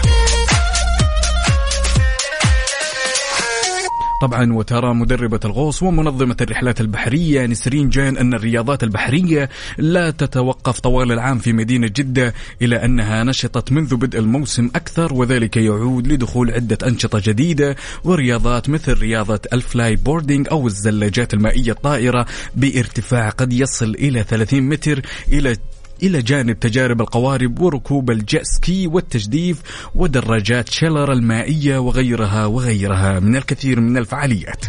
طبعا 4.22 4.52
وترى 4.52 4.94
مدربة 4.94 5.40
الغوص 5.44 5.82
ومنظمة 5.82 6.36
الرحلات 6.40 6.80
البحرية 6.80 7.46
نسرين 7.46 7.88
جان 7.88 8.16
أن 8.16 8.34
الرياضات 8.34 8.82
البحرية 8.82 9.48
لا 9.78 10.10
تتوقف 10.10 10.80
طوال 10.80 11.12
العام 11.12 11.38
في 11.38 11.52
مدينة 11.52 11.86
جدة 11.86 12.34
إلا 12.62 12.84
أنها 12.84 13.24
نشطت 13.24 13.72
منذ 13.72 13.96
بدء 13.96 14.18
الموسم 14.18 14.70
أكثر 14.74 15.14
وذلك 15.14 15.56
يعود 15.56 16.06
لدخول 16.06 16.50
عدة 16.50 16.78
أنشطة 16.86 17.22
جديدة 17.24 17.76
ورياضات 18.04 18.68
مثل 18.68 18.92
رياضة 18.98 19.40
ال 19.52 19.96
flyboarding 19.96 20.48
أو 20.50 20.66
الزلاجات 20.66 21.34
المائية 21.34 21.72
الطائرة 21.72 22.26
بارتفاع 22.54 23.28
قد 23.28 23.52
يصل 23.52 23.94
إلى 23.94 24.22
30 24.22 24.60
متر 24.60 25.02
إلى 25.32 25.56
إلى 26.02 26.22
جانب 26.22 26.60
تجارب 26.60 27.00
القوارب 27.00 27.60
وركوب 27.60 28.10
ال 28.10 28.18
jet 28.18 28.42
ski 28.44 28.86
والتجديف 28.86 29.62
ودراجات 29.94 30.68
Schiller 30.68 31.12
المائية 31.12 31.78
وغيرها 31.78 32.46
وغيرها 32.46 33.20
من 33.20 33.36
الكثير 33.36 33.80
من 33.80 33.96
الفعاليات. 33.96 34.64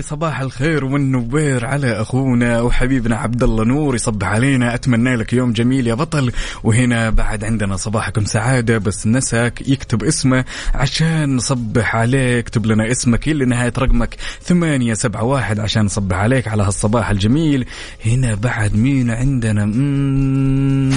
صباح 0.00 0.40
الخير 0.40 0.84
والنوير 0.84 1.66
على 1.66 2.00
أخونا 2.00 2.60
وحبيبنا 2.60 3.16
عبد 3.16 3.42
الله 3.42 3.64
نور 3.64 3.94
يصبح 3.94 4.26
علينا. 4.26 4.74
أتمنى 4.74 5.16
لك 5.16 5.32
يوم 5.32 5.52
جميل 5.52 5.86
يا 5.86 5.94
بطل. 5.94 6.32
وهنا 6.64 7.10
بعد 7.10 7.44
عندنا 7.44 7.76
صباحكم 7.76 8.24
سعادة 8.24 8.78
بس 8.78 9.06
نسك 9.06 9.62
يكتب 9.66 10.04
اسمه 10.04 10.44
عشان 10.74 11.36
نصبح 11.36 11.96
عليك 11.96 12.46
اكتب 12.46 12.66
لنا 12.66 12.90
اسمك 12.90 13.28
اللي 13.28 13.44
نهاية 13.44 13.72
رقمك 13.78 14.16
ثمانية 14.42 14.94
سبعة 14.94 15.22
واحد 15.24 15.60
عشان 15.60 15.84
نصبح 15.84 16.16
عليك 16.16 16.48
على 16.48 16.62
هالصباح 16.62 17.10
الجميل. 17.10 17.66
هنا 18.06 18.34
بعد 18.34 18.76
مين 18.76 19.10
عندنا؟ 19.10 19.64
مم. 19.64 20.92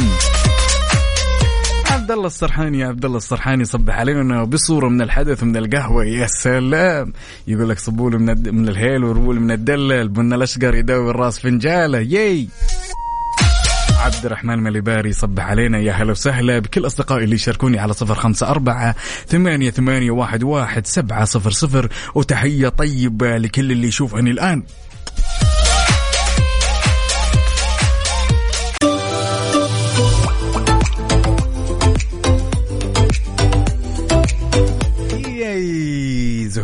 عبد 2.10 2.18
الله 2.18 2.28
السرحاني 2.28 2.80
يا 2.80 2.88
عبد 2.88 3.06
الله 3.06 3.18
السرحاني 3.18 3.66
صبح 3.66 4.00
علينا 4.00 4.44
بصورة 4.44 4.90
من 4.90 5.02
الحدث 5.02 5.44
من 5.44 5.58
القهوة 5.58 6.06
يا 6.06 6.28
سلام. 6.28 7.14
يقول 7.48 7.70
لك 7.70 7.80
صبوا 7.80 8.10
من 8.10 8.30
الد... 8.30 8.50
من 8.50 8.70
الهيل 8.70 9.04
ورول 9.04 9.40
من 9.40 9.52
الدله 9.52 10.02
البن 10.02 10.34
الأشقر 10.34 10.76
يداوي 10.76 11.10
الراس 11.10 11.40
فنجالة 11.40 12.00
ياي. 12.00 12.48
عبد 14.00 14.26
الرحمن 14.26 14.64
مليباري 14.64 15.14
صبح 15.14 15.44
علينا 15.44 15.80
يا 15.80 15.94
هلا 15.94 16.12
وسهلا 16.12 16.60
بكل 16.60 16.86
أصدقائي 16.86 17.24
اللي 17.24 17.36
يشاركوني 17.36 17.80
على 17.80 17.94
صفر 17.94 18.16
خمسة 18.16 18.50
أربعة 18.50 18.96
ثمانية, 19.28 19.70
ثمانية 19.70 20.12
واحد, 20.12 20.44
واحد 20.44 20.88
سبعة 20.88 21.26
صفر 21.26 21.52
صفر. 21.52 21.90
وتحية 22.16 22.70
طيبة 22.70 23.38
لكل 23.38 23.72
اللي 23.72 23.88
يشوفني 23.88 24.32
الآن. 24.32 24.64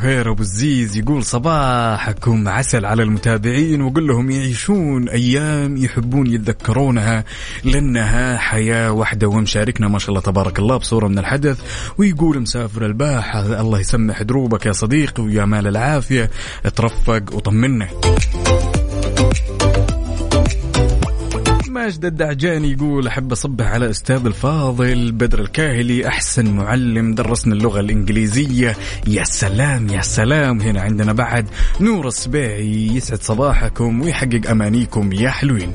زهير 0.06 0.32
أبو 0.32 0.42
الزيز 0.42 0.98
يقول 0.98 1.24
صباحكم 1.24 2.48
عسل 2.48 2.86
على 2.86 3.04
المتابعين 3.04 3.82
وقل 3.82 4.08
لهم 4.08 4.32
يعيشون 4.32 5.10
أيام 5.10 5.78
يحبون 5.78 6.28
يتذكرونها 6.28 7.24
لأنها 7.64 8.38
حياة 8.38 8.92
واحدة 8.92 9.28
ومشاركنا 9.28 9.88
ما 9.88 10.00
شاء 10.00 10.10
الله 10.10 10.22
تبارك 10.22 10.60
الله 10.60 10.78
بصورة 10.78 11.08
من 11.08 11.20
الحدث. 11.20 11.60
ويقول 11.98 12.40
مسافر 12.40 12.86
الباحة 12.86 13.62
الله 13.62 13.80
يسمح 13.80 14.22
دروبك 14.22 14.66
يا 14.66 14.72
صديقي 14.72 15.24
ويا 15.24 15.46
مال 15.46 15.68
العافية 15.68 16.30
ترفق 16.76 17.34
وطمنا. 17.34 17.88
ماجد 21.86 22.06
الدعجاني 22.06 22.72
يقول 22.72 23.08
أحب 23.08 23.32
أصبح 23.32 23.66
على 23.66 23.90
أستاذ 23.90 24.26
الفاضل 24.26 25.12
بدر 25.12 25.40
الكاهلي 25.40 26.08
أحسن 26.08 26.56
معلم 26.56 27.16
درسنا 27.16 27.54
اللغة 27.54 27.80
الإنجليزية. 27.80 28.76
يا 29.08 29.24
سلام 29.24 29.88
يا 29.88 30.02
سلام. 30.02 30.62
هنا 30.62 30.82
عندنا 30.82 31.14
بعد 31.14 31.46
نور 31.82 32.08
السبيعي 32.08 32.88
يسعد 32.96 33.22
صباحكم 33.22 34.02
ويحقق 34.02 34.50
أمانيكم 34.50 35.12
يا 35.12 35.30
حلوين. 35.30 35.72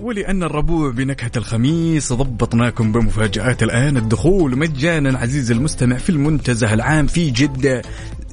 ولأن 0.00 0.42
الربوع 0.42 0.90
بنكهة 0.90 1.30
الخميس 1.36 2.12
ضبطناكم 2.12 2.92
بمفاجآت 2.92 3.62
الآن 3.62 3.96
الدخول 3.96 4.58
مجانا 4.58 5.18
عزيزي 5.18 5.54
المستمع 5.54 5.96
في 5.96 6.10
المنتزه 6.10 6.74
العام 6.74 7.06
في 7.06 7.30
جدة. 7.30 7.82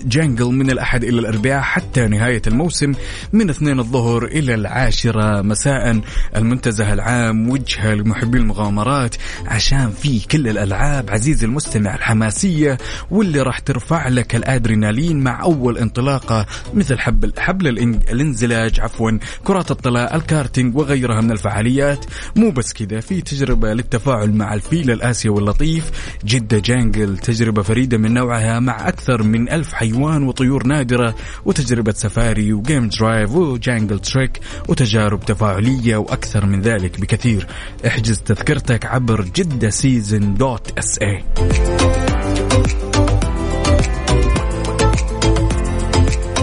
جانجل 0.06 0.46
من 0.46 0.70
الأحد 0.70 1.04
إلى 1.04 1.20
الأربعاء 1.20 1.62
حتى 1.62 2.08
نهاية 2.08 2.42
الموسم 2.48 2.92
من 3.34 3.50
اثنين 3.50 3.80
الظهر 3.80 4.26
إلى 4.26 4.54
العاشرة. 4.54 5.42
مساء 5.42 6.02
المنتزه 6.36 6.94
العام 6.94 7.50
وجهة 7.50 7.94
لمحبي 7.94 8.38
المغامرات 8.38 9.16
عشان 9.46 9.90
في 9.90 10.20
كل 10.20 10.48
الألعاب. 10.48 11.10
عزيزي 11.10 11.46
المستمع 11.46 11.96
الحماسية 11.96 12.78
واللي 13.12 13.42
راح 13.42 13.60
ترفع 13.60 14.08
لك 14.08 14.36
الأدرينالين 14.36 15.24
مع 15.24 15.44
أول 15.44 15.78
انطلاقة 15.78 16.46
مثل 16.74 17.00
حبل 17.00 17.34
حبل 17.38 17.68
الانزلاج 18.10 18.80
عفوا 18.80 19.12
كرات 19.44 19.72
الطلاء 19.72 20.16
الكارتينج 20.16 20.76
وغيرها 20.78 21.22
من 21.22 21.32
الفعاليات. 21.32 22.06
مو 22.36 22.52
بس 22.52 22.74
كذا 22.74 23.00
في 23.00 23.22
تجربة 23.22 23.74
للتفاعل 23.74 24.32
مع 24.32 24.54
الفيل 24.54 24.92
الآسيوي 24.92 25.40
اللطيف 25.40 25.92
جدة 26.26 26.60
Jungle 26.60 27.18
تجربة 27.18 27.62
فريدة 27.62 27.98
من 27.98 28.14
نوعها 28.14 28.60
مع 28.60 28.88
أكثر 28.88 29.24
من 29.24 29.50
ألف 29.50 29.74
حيوان. 29.74 29.87
وطيور 29.94 30.68
نادرة 30.68 31.16
وتجربة 31.46 31.92
سفاري 31.92 32.54
و 32.54 32.61
game 32.61 32.90
drive 32.90 33.32
و 33.32 33.42
jungle 33.42 34.00
trek 34.00 34.40
وتجارب 34.70 35.26
تفاعلية 35.26 35.98
وأكثر 35.98 36.46
من 36.46 36.62
ذلك 36.62 37.02
بكثير. 37.02 37.48
احجز 37.88 38.20
تذكرتك 38.20 38.86
عبر 38.86 39.22
جدة 39.22 39.70
Season 39.70 40.34
dot 40.34 40.78
SA 40.78 41.24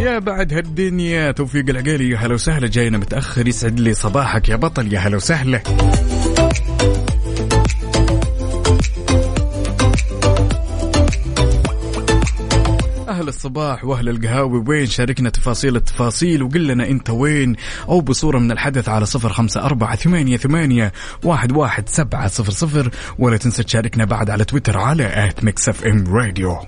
يا 0.00 0.18
بعد 0.18 0.52
هالدنيا 0.52 1.32
توفيق 1.32 1.64
العقيلي 1.68 2.10
يا 2.10 2.16
هلا 2.16 2.34
وسهلا 2.34 2.66
جاينا 2.68 2.98
متأخر 2.98 3.48
يسعد 3.48 3.80
لي 3.80 3.94
صباحك 3.94 4.48
يا 4.48 4.56
بطل 4.56 4.92
يا 4.92 4.98
هلا 4.98 5.16
وسهلا. 5.16 5.62
أهل 13.24 13.28
الصباح 13.28 13.84
وأهل 13.84 14.08
القهاوي 14.08 14.64
وين 14.68 14.86
شاركنا 14.86 15.30
تفاصيل 15.30 15.76
التفاصيل؟ 15.76 16.42
وقل 16.42 16.66
لنا 16.66 16.88
أنت 16.88 17.10
وين؟ 17.10 17.56
أو 17.88 18.00
بصورة 18.00 18.38
من 18.38 18.52
الحدث 18.52 18.88
على 18.88 19.06
صفر 19.06 19.32
خمسة 19.32 19.64
أربعة 19.64 19.96
ثمانية, 19.96 20.36
ثمانية 20.36 20.92
واحد, 21.22 21.52
واحد 21.52 21.88
سبعة 21.88 22.28
صفر 22.28 22.52
صفر 22.52 22.90
ولا 23.18 23.36
تنسى 23.36 23.62
تشاركنا 23.62 24.04
بعد 24.04 24.30
على 24.30 24.44
تويتر 24.44 24.78
على 24.78 25.28
at 25.28 25.44
Mix 25.44 25.68
FM 25.68 26.16
Radio. 26.16 26.58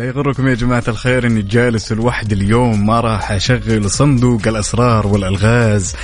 لا 0.00 0.06
يغركم 0.06 0.48
يا 0.48 0.54
جماعة 0.54 0.84
الخير 0.88 1.26
إني 1.26 1.42
جالس 1.42 1.92
لوحدي 1.92 2.34
اليوم 2.34 2.86
ما 2.86 3.00
راح 3.00 3.32
أشغل 3.32 3.90
صندوق 3.90 4.48
الأسرار 4.48 5.06
والألغاز. 5.06 5.94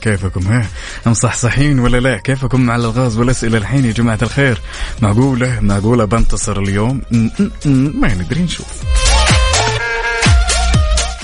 كيفكم 0.00 0.46
ها؟ 0.46 0.66
مصحصحين 1.06 1.78
ولا 1.78 2.00
لا؟ 2.00 2.16
كيفكم 2.16 2.70
على 2.70 2.84
الغاز 2.84 3.18
والأسئلة 3.18 3.58
الحين 3.58 3.84
يا 3.84 3.92
جماعة 3.92 4.18
الخير؟ 4.22 4.60
معقولة؟ 5.02 5.60
معقولة 5.60 6.04
بنتصر 6.04 6.58
اليوم؟ 6.58 7.02
ما 7.94 8.14
ندري 8.14 8.42
نشوف. 8.42 8.82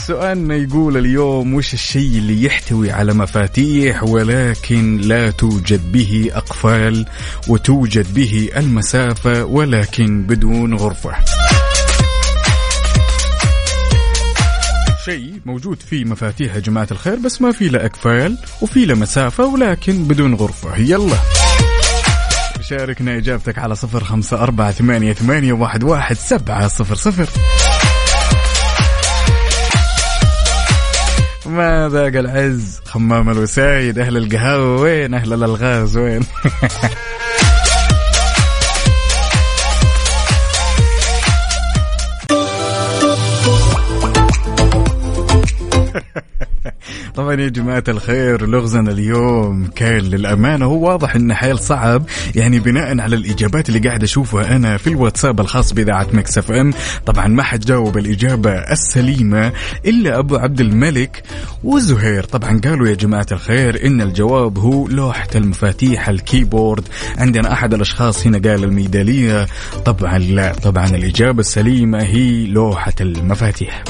سؤالنا 0.07 0.55
يقول 0.55 0.97
اليوم 0.97 1.55
وش 1.55 1.75
الشيء 1.75 2.19
اللي 2.19 2.43
يحتوي 2.43 2.91
على 2.91 3.15
مفاتيح 3.15 4.03
ولكن 4.03 4.97
لا 4.97 5.31
توجد 5.31 5.93
به 5.93 6.31
أقفال 6.33 7.07
وتوجد 7.49 8.15
به 8.15 8.51
المسافة 8.57 9.45
ولكن 9.45 10.23
بدون 10.23 10.75
غرفة؟ 10.75 11.13
شيء 15.05 15.41
موجود 15.47 15.81
فيه 15.81 16.05
مفاتيح 16.05 16.55
يا 16.55 16.61
جماعة 16.61 16.89
الخير 16.91 17.17
بس 17.17 17.43
ما 17.43 17.53
في 17.53 17.69
له 17.69 17.85
أقفال 17.87 18.39
وفي 18.63 18.85
له 18.87 18.95
مسافة 18.95 19.45
ولكن 19.45 20.05
بدون 20.05 20.35
غرفة. 20.35 20.77
يلا. 20.77 21.17
شاركنا 22.61 23.17
إجابتك 23.17 23.59
على 23.59 23.75
صفر 23.75 24.05
خمسة 24.05 24.43
أربعة 24.43 24.71
ثمانية, 24.73 25.13
ثمانية 25.13 25.53
واحد, 25.53 25.85
واحد 25.85 26.17
سبعة 26.17 26.69
صفر 26.69 26.95
صفر. 26.95 27.29
ما 31.49 31.89
ذاق 31.89 32.07
العز 32.07 32.81
خمام 32.85 33.31
الوسايد؟ 33.31 33.99
أهل 33.99 34.17
القهاوي 34.17 34.81
وين؟ 34.81 35.15
أهل 35.15 35.33
الألغاز 35.33 35.97
وين؟ 35.97 36.21
طبعا 47.27 47.41
يا 47.41 47.49
جماعة 47.49 47.85
الخير 47.89 48.47
لغزنا 48.47 48.91
اليوم. 48.91 49.67
كان 49.67 49.99
للأمانة 49.99 50.67
هو 50.67 50.89
واضح 50.89 51.15
انه 51.15 51.35
حيل 51.35 51.59
صعب 51.59 52.03
يعني 52.35 52.59
بناء 52.59 53.01
على 53.01 53.17
الإجابات 53.17 53.69
اللي 53.69 53.81
قاعد 53.81 54.03
أشوفها 54.03 54.57
أنا 54.57 54.77
في 54.77 54.87
الواتساب 54.87 55.41
الخاص 55.41 55.73
بإذاعة 55.73 56.07
Mix 56.13 56.39
FM. 56.39 56.73
طبعا 57.07 57.27
ما 57.27 57.43
حد 57.43 57.61
جاوب 57.61 57.99
الإجابة 57.99 58.51
السليمة 58.51 59.53
إلا 59.87 60.19
أبو 60.19 60.37
عبد 60.37 60.61
الملك 60.61 61.23
وزهير. 61.65 62.25
طبعا 62.25 62.61
قالوا 62.65 62.89
يا 62.89 62.95
جماعة 62.95 63.27
الخير 63.33 63.87
إن 63.87 64.01
الجواب 64.01 64.59
هو 64.59 64.89
لوحة 64.89 65.29
المفاتيح 65.35 66.09
ال 66.09 66.16
keyboard. 66.16 66.85
عندنا 67.19 67.53
أحد 67.53 67.75
الأشخاص 67.75 68.27
هنا 68.27 68.39
قال 68.51 68.65
الميدالية. 68.65 69.47
طبعا 69.85 70.19
لا 70.19 70.53
طبعا 70.53 70.87
الإجابة 70.87 71.41
السليمة 71.41 72.03
هي 72.03 72.47
لوحة 72.47 72.95
المفاتيح. 73.01 73.85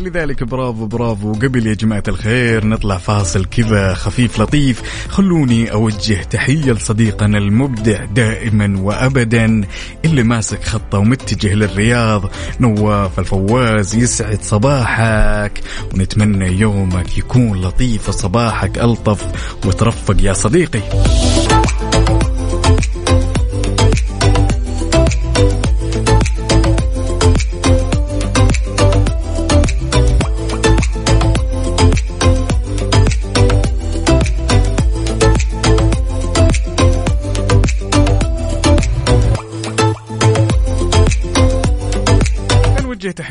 لذلك 0.00 0.44
برافو 0.44 0.86
برافو. 0.86 1.32
قبل 1.32 1.66
يا 1.66 1.74
جماعة 1.74 2.02
الخير 2.08 2.66
نطلع 2.66 2.96
فاصل 2.96 3.44
كذا 3.44 3.94
خفيف 3.94 4.40
لطيف. 4.40 4.82
خلوني 5.08 5.72
أوجه 5.72 6.22
تحية 6.22 6.72
لصديقنا 6.72 7.38
المبدع 7.38 8.04
دائما 8.04 8.80
وأبدا 8.80 9.64
اللي 10.04 10.22
ماسك 10.22 10.64
خطة 10.64 10.98
ومتجه 10.98 11.54
للرياض 11.54 12.30
نواف 12.60 13.18
الفواز. 13.18 13.94
يسعد 13.94 14.42
صباحك. 14.42 15.60
ونتمنى 15.94 16.60
يومك 16.60 17.18
يكون 17.18 17.60
لطيف 17.60 18.08
وصباحك 18.08 18.78
ألطف. 18.78 19.24
وترفق 19.66 20.16
يا 20.22 20.32
صديقي. 20.32 20.80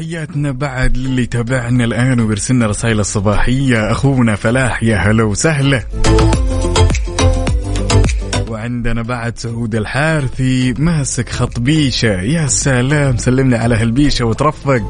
تحياتنا 0.07 0.51
بعد 0.51 0.97
للي 0.97 1.25
تابعنا 1.25 1.83
الآن 1.83 2.19
ويرسلنا 2.19 2.67
رسائل 2.67 2.99
الصباحية. 2.99 3.91
أخونا 3.91 4.35
فلاح 4.35 4.83
يا 4.83 4.97
هلا 4.97 5.23
وسهلا. 5.23 5.83
وعندنا 8.47 9.01
بعد 9.01 9.39
سعود 9.39 9.75
الحارثي 9.75 10.73
ماسك 10.77 11.29
خط 11.29 11.59
بيشة؟ 11.59 12.21
يا 12.21 12.47
سلام 12.47 13.17
سلمنا 13.17 13.57
على 13.57 13.75
هالبيشة 13.75 14.25
وترفق. 14.25 14.81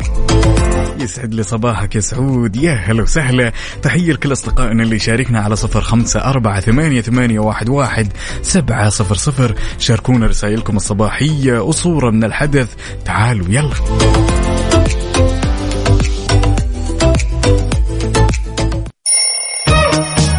يسعد 0.99 1.33
لي 1.33 1.43
صباحك 1.43 1.95
يا 1.95 2.01
سعود 2.01 2.55
يا 2.55 2.73
هلا 2.73 3.03
وسهلا. 3.03 3.51
تحية 3.81 4.11
لكل 4.11 4.31
أصدقائنا 4.31 4.83
اللي 4.83 4.99
شاركنا 4.99 5.39
على 5.39 5.55
صفر 5.55 5.81
خمسة 5.81 6.19
أربعة 6.19 6.59
ثمانية, 6.59 7.01
ثمانية 7.01 7.39
واحد, 7.39 7.69
واحد 7.69 8.13
سبعة 8.41 8.89
صفر 8.89 9.15
صفر. 9.15 9.55
شاركونا 9.79 10.27
رسائلكم 10.27 10.75
الصباحية 10.75 11.59
وصورة 11.59 12.11
من 12.11 12.23
الحدث. 12.23 12.73
تعالوا 13.05 13.45
يلا. 13.49 13.73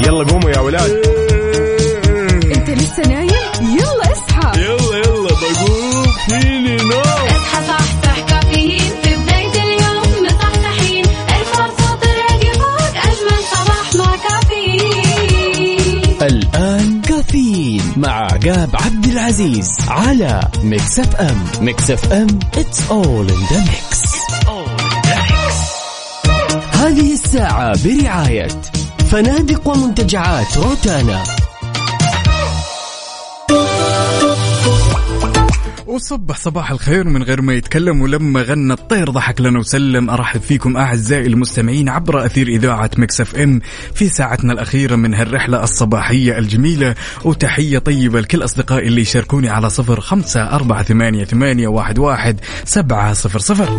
يلا 0.08 0.24
قوموا 0.24 0.50
يا 0.50 0.58
ولاد. 0.58 0.90
انت 2.56 2.70
لسه 2.70 3.02
نايم؟ 3.08 3.28
يلا 3.60 4.12
اصحى. 4.12 4.60
يلا 4.60 4.96
يلا 4.96 5.28
بقوم. 5.28 6.06
فيني 6.28 6.76
نوم. 6.76 7.00
اصحى 7.00 7.66
صحصح 7.68 8.20
كافيين. 8.28 8.92
في 9.02 9.14
بداية 9.16 9.62
اليوم 9.62 10.24
مصحصحين. 10.24 11.04
الفرصة 11.04 11.94
تراقي 12.00 12.52
فوق 12.52 12.94
أجمل 12.96 13.42
صباح 13.52 13.94
مع 13.94 14.16
كافيين. 14.16 16.02
الآن 16.22 17.02
كافيين 17.02 17.82
مع 17.96 18.12
عقاب 18.24 18.70
عبد 18.74 19.04
العزيز 19.04 19.70
على 19.88 20.40
Mix 20.62 20.98
FM 21.00 21.44
Mix 21.60 21.90
FM 21.90 22.38
it's 22.56 22.80
all 22.90 23.26
in 23.34 23.40
the 23.52 23.60
mix. 23.70 24.08
هذه 26.72 27.12
الساعة 27.12 27.72
برعاية 27.84 28.48
فنادق 29.10 29.68
ومنتجعات 29.68 30.58
روتانا. 30.58 31.22
وصبح 35.86 36.36
صباح 36.36 36.70
الخير 36.70 37.04
من 37.04 37.22
غير 37.22 37.42
ما 37.42 37.54
يتكلم 37.54 38.00
ولما 38.02 38.42
غنى 38.42 38.72
الطير 38.72 39.10
ضحك 39.10 39.40
لنا 39.40 39.58
وسلم. 39.58 40.10
أرحب 40.10 40.40
فيكم 40.40 40.76
أعزائي 40.76 41.26
المستمعين 41.26 41.88
عبر 41.88 42.26
أثير 42.26 42.48
إذاعة 42.48 42.90
Mix 42.96 43.20
FM 43.20 43.60
في 43.94 44.08
ساعتنا 44.08 44.52
الأخيرة 44.52 44.96
من 44.96 45.14
هالرحلة 45.14 45.62
الصباحية 45.62 46.38
الجميلة. 46.38 46.94
وتحية 47.24 47.78
طيبة 47.78 48.20
لكل 48.20 48.44
أصدقائي 48.44 48.88
اللي 48.88 49.00
يشاركوني 49.00 49.48
على 49.48 49.70
صفر 49.70 50.00
خمسة 50.00 50.40
أربعة 50.40 50.82
ثمانية, 50.82 51.24
ثمانية 51.24 51.68
واحد, 51.68 51.98
واحد 51.98 52.40
سبعة 52.64 53.12
صفر 53.12 53.38
صفر. 53.38 53.78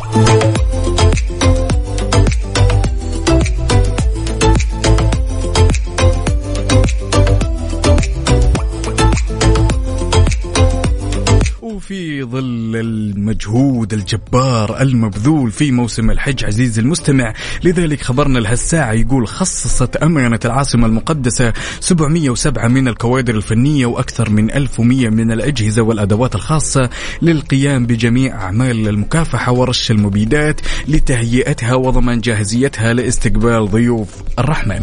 ظل 12.31 12.75
المجهود 12.75 13.93
الجبار 13.93 14.81
المبذول 14.81 15.51
في 15.51 15.71
موسم 15.71 16.11
الحج 16.11 16.45
عزيزي 16.45 16.81
المستمع. 16.81 17.33
لذلك 17.63 18.01
خبرنا 18.01 18.39
لهالساعة 18.39 18.91
يقول 18.91 19.27
خصصت 19.27 19.95
أمانة 19.95 20.39
العاصمة 20.45 20.87
المقدسة 20.87 21.53
707 21.79 22.67
من 22.67 22.87
الكوادر 22.87 23.35
الفنية 23.35 23.85
وأكثر 23.85 24.29
من 24.29 24.51
1100 24.51 25.09
من 25.09 25.31
الأجهزة 25.31 25.81
والأدوات 25.81 26.35
الخاصة 26.35 26.89
للقيام 27.21 27.85
بجميع 27.85 28.41
أعمال 28.41 28.87
المكافحة 28.87 29.51
ورش 29.51 29.91
المبيدات 29.91 30.61
لتهيئتها 30.87 31.75
وضمان 31.75 32.21
جاهزيتها 32.21 32.93
لاستقبال 32.93 33.69
ضيوف 33.71 34.09
الرحمن. 34.39 34.81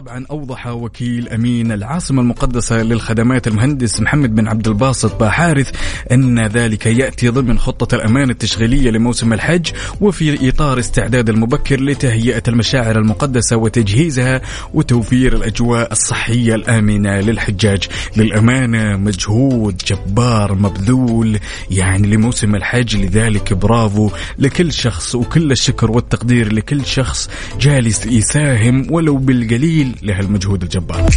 طبعا 0.00 0.26
أوضح 0.30 0.66
وكيل 0.66 1.28
أمين 1.28 1.72
العاصمة 1.72 2.22
المقدسة 2.22 2.82
للخدمات 2.82 3.48
المهندس 3.48 4.00
محمد 4.00 4.34
بن 4.34 4.48
عبد 4.48 4.68
الباسط 4.68 5.20
باحارث 5.20 5.70
أن 6.12 6.46
ذلك 6.46 6.86
يأتي 6.86 7.28
ضمن 7.28 7.58
خطة 7.58 7.94
الأمان 7.94 8.30
التشغيلية 8.30 8.90
لموسم 8.90 9.32
الحج 9.32 9.70
وفي 10.00 10.48
إطار 10.48 10.78
استعداد 10.78 11.28
المبكر 11.28 11.80
لتهيئة 11.80 12.42
المشاعر 12.48 12.98
المقدسة 12.98 13.56
وتجهيزها 13.56 14.40
وتوفير 14.74 15.36
الأجواء 15.36 15.92
الصحية 15.92 16.54
الآمنة 16.54 17.20
للحجاج. 17.20 17.88
للأمانة 18.16 18.96
مجهود 18.96 19.76
جبار 19.76 20.54
مبذول 20.54 21.38
يعني 21.70 22.06
لموسم 22.06 22.54
الحج 22.54 22.96
لذلك 22.96 23.52
برافو 23.52 24.10
لكل 24.38 24.72
شخص 24.72 25.14
وكل 25.14 25.52
الشكر 25.52 25.90
والتقدير 25.90 26.52
لكل 26.52 26.86
شخص 26.86 27.30
جالس 27.60 28.06
يساهم 28.06 28.86
ولو 28.90 29.16
بالقليل 29.16 29.89
لهالمجهود 30.02 30.62
الجبار. 30.62 31.10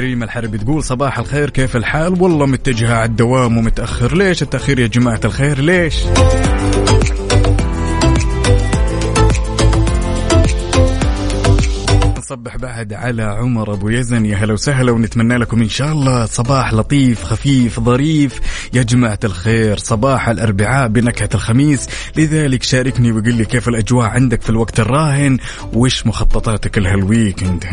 ريم 0.00 0.22
الحربي 0.22 0.58
تقول 0.58 0.84
صباح 0.84 1.18
الخير 1.18 1.50
كيف 1.50 1.76
الحال؟ 1.76 2.22
والله 2.22 2.46
متجهة 2.46 2.94
على 2.94 3.04
الدوام 3.04 3.58
ومتأخر. 3.58 4.16
ليش 4.16 4.42
التأخير 4.42 4.78
يا 4.78 4.86
جماعة 4.86 5.20
الخير؟ 5.24 5.58
ليش؟ 5.58 6.04
نصبح 12.28 12.56
بعد 12.56 12.92
على 12.92 13.22
عمر 13.22 13.72
أبو 13.72 13.88
يزن. 13.88 14.26
يا 14.26 14.36
هلا 14.36 14.52
وسهلا 14.52 14.92
ونتمنى 14.92 15.36
لكم 15.36 15.62
إن 15.62 15.68
شاء 15.68 15.92
الله 15.92 16.26
صباح 16.26 16.72
لطيف 16.74 17.24
خفيف 17.24 17.80
ظريف. 17.80 18.40
يا 18.72 18.82
جماعة 18.82 19.18
الخير 19.24 19.76
صباح 19.76 20.28
الأربعاء 20.28 20.88
بنكهة 20.88 21.28
الخميس. 21.34 21.88
لذلك 22.16 22.62
شاركني 22.62 23.12
وقل 23.12 23.34
لي 23.34 23.44
كيف 23.44 23.68
الأجواء 23.68 24.06
عندك 24.06 24.42
في 24.42 24.50
الوقت 24.50 24.80
الراهن؟ 24.80 25.38
وش 25.72 26.06
مخططاتك 26.06 26.78
لهالويكند 26.78 27.64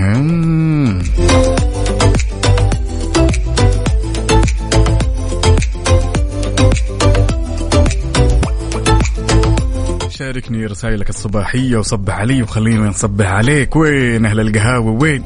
شاركني 10.26 10.66
رسائلك 10.66 11.10
الصباحية 11.10 11.78
وصبح 11.78 12.20
علي 12.20 12.44
وخلينا 12.44 12.90
نصبح 12.90 13.26
عليك. 13.26 13.76
وين 13.76 14.26
أهل 14.26 14.40
القهاوي؟ 14.40 14.92
وين؟ 14.92 15.24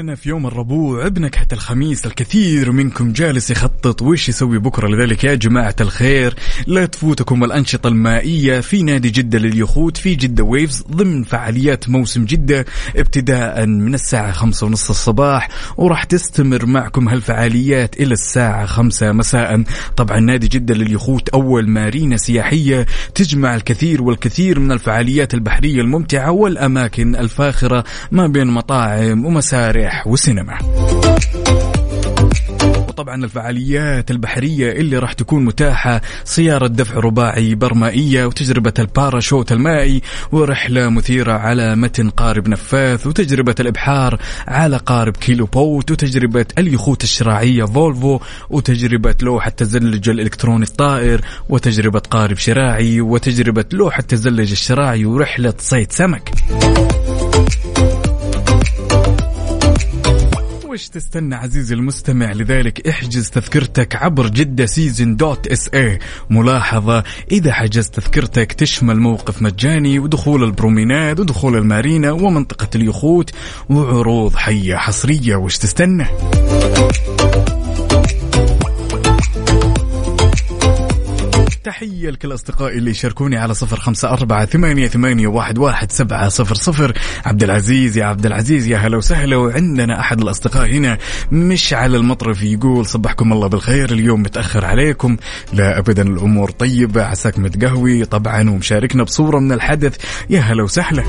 لأننا 0.00 0.14
في 0.14 0.28
يوم 0.28 0.46
الربوع 0.46 1.08
بنكهة 1.08 1.46
الخميس 1.52 2.06
الكثير 2.06 2.72
منكم 2.72 3.12
جالس 3.12 3.50
يخطط 3.50 4.02
وش 4.02 4.28
يسوي 4.28 4.58
بكرة. 4.58 4.88
لذلك 4.88 5.24
يا 5.24 5.34
جماعة 5.34 5.74
الخير 5.80 6.34
لا 6.66 6.86
تفوتكم 6.86 7.44
الأنشطة 7.44 7.88
المائية 7.88 8.60
في 8.60 8.82
نادي 8.82 9.10
جدة 9.10 9.38
لليخوت 9.38 9.96
في 9.96 10.14
جدة 10.14 10.44
ويفز 10.44 10.82
ضمن 10.90 11.22
فعاليات 11.22 11.88
موسم 11.88 12.24
جدة 12.24 12.66
ابتداء 12.96 13.66
من 13.66 13.94
الساعة 13.94 14.32
خمسة 14.32 14.66
ونص 14.66 14.90
الصباح 14.90 15.48
وراح 15.76 16.04
تستمر 16.04 16.66
معكم 16.66 17.08
هالفعاليات 17.08 18.00
إلى 18.00 18.12
الساعة 18.12 18.66
خمسة 18.66 19.12
مساء. 19.12 19.62
طبعا 19.96 20.20
نادي 20.20 20.48
جدة 20.48 20.74
لليخوت 20.74 21.28
أول 21.28 21.68
مارينا 21.68 22.16
سياحية 22.16 22.86
تجمع 23.14 23.54
الكثير 23.54 24.02
والكثير 24.02 24.60
من 24.60 24.72
الفعاليات 24.72 25.34
البحرية 25.34 25.80
الممتعة 25.80 26.30
والأماكن 26.30 27.16
الفاخرة 27.16 27.84
ما 28.10 28.26
بين 28.26 28.46
مطاعم 28.46 29.24
ومسارح 29.24 29.89
مسارح 29.90 30.06
وسينما 30.06 30.58
وطبعا 32.88 33.24
الفعاليات 33.24 34.10
البحرية 34.10 34.72
اللي 34.72 34.98
راح 34.98 35.12
تكون 35.12 35.44
متاحة 35.44 36.00
سيارة 36.24 36.66
دفع 36.66 36.94
رباعي 36.94 37.54
برمائية 37.54 38.24
وتجربة 38.24 38.72
الباراشوت 38.78 39.52
المائي 39.52 40.02
ورحلة 40.32 40.88
مثيرة 40.88 41.32
على 41.32 41.76
متن 41.76 42.10
قارب 42.10 42.48
نفاث 42.48 43.06
وتجربة 43.06 43.54
الإبحار 43.60 44.18
على 44.48 44.76
قارب 44.76 45.16
keel 45.16 45.46
boat 45.46 45.90
وتجربة 45.90 46.46
اليخوت 46.58 47.04
الشراعية 47.04 47.64
Volvo 47.64 48.20
وتجربة 48.50 49.14
لوحة 49.22 49.50
تزلج 49.50 50.08
الإلكتروني 50.08 50.64
الطائر 50.64 51.20
وتجربة 51.48 52.02
قارب 52.10 52.36
شراعي 52.36 53.00
وتجربة 53.00 53.64
لوحة 53.72 54.02
تزلج 54.02 54.50
الشراعي 54.50 55.04
ورحلة 55.04 55.54
صيد 55.58 55.92
سمك. 55.92 56.30
وش 60.70 60.88
تستنى 60.88 61.34
عزيزي 61.34 61.74
المستمع؟ 61.74 62.32
لذلك 62.32 62.88
احجز 62.88 63.30
تذكرتك 63.30 63.96
عبر 63.96 64.28
جدة 64.28 64.66
season 64.66 65.16
dot 65.16 65.46
SA 65.46 65.98
ملاحظة 66.30 67.04
إذا 67.30 67.52
حجزت 67.52 67.94
تذكرتك 67.94 68.52
تشمل 68.52 69.00
موقف 69.00 69.42
مجاني 69.42 69.98
ودخول 69.98 70.44
ال 70.44 70.52
promenade 70.52 71.20
ودخول 71.20 71.56
المارينا 71.56 72.12
ومنطقة 72.12 72.68
اليخوت 72.74 73.30
وعروض 73.70 74.34
حية 74.34 74.76
حصرية. 74.76 75.36
وش 75.36 75.58
تستنى؟ 75.58 76.06
تحية 81.70 82.10
لكل 82.10 82.34
أصدقائي 82.34 82.78
اللي 82.78 82.90
يشاركوني 82.90 83.36
على 83.36 83.54
صفر 83.54 83.80
خمسة 83.80 84.10
أربعة 84.10 84.44
ثمانية, 84.44 84.88
ثمانية 84.88 85.26
واحد, 85.26 85.58
واحد 85.58 85.92
سبعة 85.92 86.28
صفر 86.28 86.54
صفر. 86.54 86.98
عبد 87.24 87.42
العزيز 87.42 87.98
يا 87.98 88.04
عبد 88.04 88.26
العزيز 88.26 88.66
يا 88.66 88.76
هلا 88.76 88.96
وسهلا. 88.96 89.36
وعندنا 89.36 90.00
أحد 90.00 90.20
الأصدقاء 90.20 90.70
هنا 90.70 90.98
مشعل 91.32 91.94
المطرف 91.94 92.42
يقول 92.42 92.86
صبحكم 92.86 93.32
الله 93.32 93.46
بالخير 93.46 93.92
اليوم 93.92 94.22
متأخر 94.22 94.64
عليكم 94.64 95.16
لا 95.52 95.78
أبدا 95.78 96.02
الأمور 96.02 96.50
طيبة 96.50 97.02
عساك 97.02 97.38
متقهوي 97.38 98.04
طبعا 98.04 98.50
ومشاركنا 98.50 99.02
بصورة 99.02 99.38
من 99.38 99.52
الحدث. 99.52 99.96
يا 100.30 100.40
هلا 100.40 100.62
وسهلا. 100.62 101.04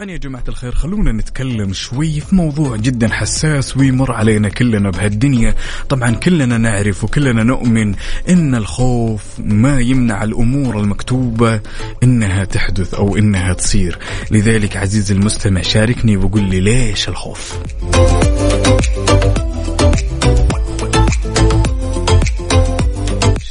طبعا 0.00 0.10
يا 0.10 0.16
جماعة 0.16 0.44
الخير 0.48 0.74
خلونا 0.74 1.12
نتكلم 1.12 1.72
شوي 1.72 2.20
في 2.20 2.34
موضوع 2.34 2.76
جدا 2.76 3.08
حساس 3.08 3.76
ويمر 3.76 4.12
علينا 4.12 4.48
كلنا 4.48 4.90
بهالدنيا. 4.90 5.54
طبعا 5.88 6.10
كلنا 6.10 6.58
نعرف 6.58 7.04
وكلنا 7.04 7.42
نؤمن 7.42 7.94
إن 8.28 8.54
الخوف 8.54 9.24
ما 9.38 9.80
يمنع 9.80 10.24
الأمور 10.24 10.80
المكتوبة 10.80 11.60
إنها 12.02 12.44
تحدث 12.44 12.94
أو 12.94 13.16
إنها 13.16 13.52
تصير. 13.52 13.98
لذلك 14.30 14.76
عزيزي 14.76 15.14
المستمع 15.14 15.62
شاركني 15.62 16.16
وقول 16.16 16.42
لي 16.42 16.60
ليش 16.60 17.08
الخوف؟ 17.08 17.58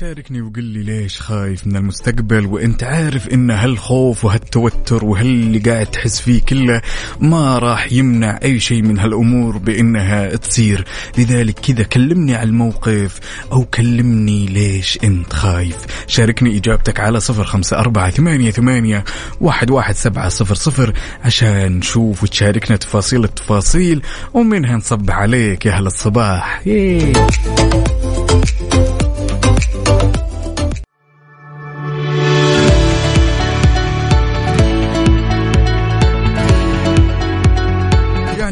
شاركني 0.09 0.41
وقل 0.41 0.63
لي 0.63 0.83
ليش 0.83 1.21
خايف 1.21 1.67
من 1.67 1.75
المستقبل 1.75 2.45
وانت 2.45 2.83
عارف 2.83 3.27
إن 3.27 3.51
هالخوف 3.51 4.25
وهالتوتر 4.25 5.05
وهاللي 5.05 5.59
قاعد 5.59 5.85
تحس 5.85 6.21
فيه 6.21 6.41
كله 6.41 6.81
ما 7.19 7.59
راح 7.59 7.91
يمنع 7.91 8.39
أي 8.43 8.59
شيء 8.59 8.81
من 8.81 8.99
هالأمور 8.99 9.57
بإنها 9.57 10.35
تصير. 10.35 10.85
لذلك 11.17 11.59
كذا 11.59 11.83
كلمني 11.83 12.35
على 12.35 12.49
الموقف 12.49 13.19
أو 13.51 13.65
كلمني 13.65 14.45
ليش 14.45 14.99
أنت 15.03 15.33
خايف. 15.33 15.77
شاركني 16.07 16.57
إجابتك 16.57 16.99
على 16.99 17.19
صفر 17.19 17.43
خمسة 17.43 17.79
أربعة 17.79 18.09
ثمانية, 18.09 18.51
ثمانية 18.51 19.03
واحد, 19.41 19.71
واحد 19.71 19.95
سبعة 19.95 20.29
صفر 20.29 20.55
صفر 20.55 20.93
عشان 21.23 21.77
نشوف 21.77 22.23
وتشاركنا 22.23 22.77
تفاصيل 22.77 23.23
التفاصيل 23.23 24.01
ومنها 24.33 24.77
نصب 24.77 25.11
عليك. 25.11 25.65
يا 25.65 25.71
هلا 25.71 25.87
الصباح. 25.87 26.67
ييه. 26.67 27.13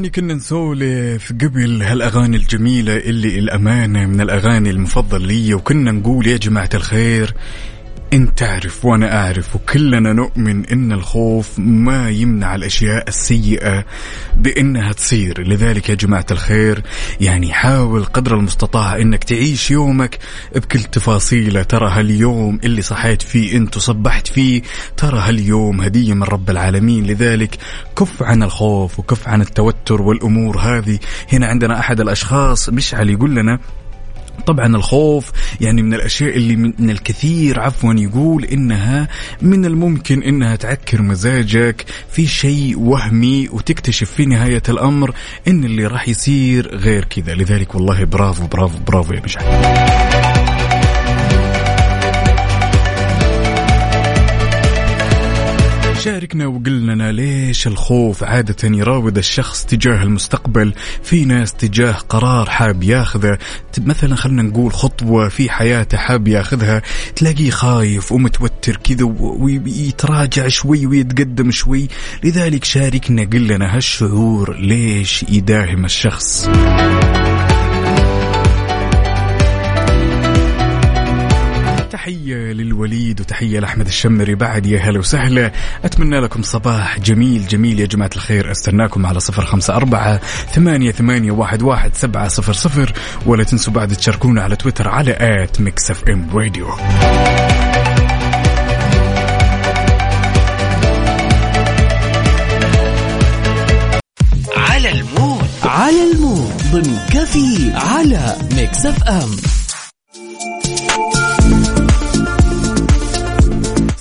يعني 0.08 0.16
كنا 0.16 0.34
نسولف 0.34 1.32
قبل 1.32 1.82
هالأغاني 1.82 2.38
الجميلة 2.38 2.97
اللي 2.97 3.39
الأمانة 3.39 4.05
من 4.05 4.22
الأغاني 4.22 4.70
المفضل 4.70 5.22
لي 5.22 5.53
وكنا 5.53 5.91
نقول 5.91 6.28
يا 6.28 6.38
جماعة 6.38 6.70
الخير 6.74 7.34
انت 8.14 8.38
تعرف 8.38 8.86
وأنا 8.86 9.26
أعرف 9.26 9.55
وكلنا 9.55 10.14
نؤمن 10.14 10.66
إن 10.66 10.91
الخوف 10.91 11.60
ما 11.60 12.10
يمنع 12.10 12.55
الأشياء 12.55 13.08
السيئة 13.08 13.86
بإنها 14.38 14.93
تصير. 14.93 15.47
لذلك 15.47 15.89
يا 15.89 15.95
جماعة 15.95 16.26
الخير 16.32 16.84
يعني 17.22 17.53
حاول 17.53 18.05
قدر 18.05 18.36
المستطاع 18.36 18.97
إنك 18.97 19.24
تعيش 19.24 19.72
يومك 19.72 20.20
بكل 20.55 20.84
تفاصيله. 20.84 21.64
ترى 21.64 21.89
هاليوم 21.91 22.60
اللي 22.64 22.82
صحيت 22.82 23.22
فيه 23.22 23.58
أنت 23.58 23.78
وصبحت 23.78 24.28
فيه 24.28 24.62
ترى 24.97 25.20
هاليوم 25.20 25.82
هدية 25.82 26.14
من 26.14 26.24
رب 26.24 26.49
العالمين. 26.49 27.05
لذلك 27.05 27.58
كف 27.97 28.24
عن 28.24 28.43
الخوف 28.43 28.99
وكف 28.99 29.28
عن 29.28 29.41
التوتر 29.41 30.01
والأمور 30.01 30.58
هذه. 30.58 30.99
هنا 31.34 31.47
عندنا 31.47 31.80
أحد 31.80 32.01
الأشخاص 32.01 32.70
مشعل 32.70 33.10
يقول 33.10 33.36
لنا 33.36 33.60
طبعا 34.46 34.76
الخوف 34.76 35.32
يعني 35.62 35.82
من 35.82 35.94
الأشياء 35.94 36.38
اللي 36.38 36.56
من 36.56 36.90
الكثير 36.90 37.60
عفوا 37.60 37.94
يقول 37.94 38.46
إنها 38.46 39.08
من 39.42 39.66
الممكن 39.66 40.24
إنها 40.24 40.56
تعكر 40.56 41.02
مزاجك. 41.02 41.86
في 42.12 42.28
شيء 42.28 42.80
وهمي 42.80 43.50
وتكتشف 43.50 44.12
في 44.12 44.26
نهاية 44.26 44.64
الأمر 44.70 45.14
إن 45.48 45.64
اللي 45.64 45.86
راح 45.86 46.08
يصير 46.08 46.76
غير 46.76 47.06
كذا. 47.06 47.34
لذلك 47.36 47.76
والله 47.76 48.04
برافو 48.04 48.48
برافو 48.48 48.78
برافو 48.88 49.14
يا 49.14 49.22
مشعل 49.26 50.26
شاركنا 56.00 56.48
وقلنا 56.48 57.12
ليش 57.12 57.68
الخوف 57.68 58.24
عادة 58.24 58.56
يراود 58.64 59.18
الشخص 59.18 59.66
تجاه 59.66 60.04
المستقبل؟ 60.04 60.74
في 61.04 61.26
ناس 61.26 61.54
تجاه 61.54 61.91
قرار 61.91 62.50
حاب 62.50 62.84
ياخذه. 62.84 63.38
مثلا 63.80 64.16
خلنا 64.16 64.41
نقول 64.41 64.74
خطوة 64.74 65.30
في 65.30 65.50
حياته 65.50 65.98
حاب 65.98 66.28
ياخذها 66.28 66.82
تلاقيه 67.16 67.50
خايف 67.50 68.12
ومتوتر 68.12 68.78
كذا 68.78 69.06
ويتراجع 69.20 70.48
شوي 70.48 70.86
ويتقدم 70.86 71.52
شوي. 71.52 71.88
لذلك 72.24 72.64
شاركنا 72.64 73.24
قلنا 73.24 73.76
هالشعور 73.76 74.58
ليش 74.60 75.26
يداهم 75.30 75.86
الشخص. 75.86 76.50
تحية 81.98 82.36
للوليد 82.36 83.22
وتحية 83.22 83.60
لأحمد 83.60 83.88
الشمري. 83.88 84.36
بعد 84.36 84.66
يا 84.66 84.80
هلا 84.80 85.00
وسهلا. 85.00 85.52
أتمنى 85.86 86.20
لكم 86.20 86.41
صباح 86.41 87.00
جميل 87.00 87.48
جميل 87.48 87.80
يا 87.80 87.86
جماعة 87.86 88.10
الخير. 88.16 88.52
أستناكم 88.52 89.06
على 89.06 89.20
صفر 89.20 89.45
خمسة 89.45 89.76
أربعة 89.76 90.18
ثمانية, 90.54 90.91
ثمانية 90.91 91.32
واحد, 91.32 91.62
واحد 91.62 91.95
سبعة 91.95 92.28
صفر 92.28 92.54
صفر. 92.54 92.93
ولا 93.26 93.43
تنسوا 93.43 93.74
بعد 93.74 93.95
تشاركونا 93.95 94.41
على 94.41 94.56
تويتر 94.56 94.88
على 94.88 95.18
at 95.20 95.62
Mix 95.62 95.91
FM 95.91 96.30
Radio. 96.34 96.68
على 104.58 104.91
ال 104.91 105.01
mood. 105.01 105.47
على 105.64 106.12
ال 106.12 106.20
mood. 106.20 106.62
ضمن 106.72 106.98
كفي 107.14 107.72
على 107.76 108.36
Mix 108.55 108.86
FM. 108.86 109.57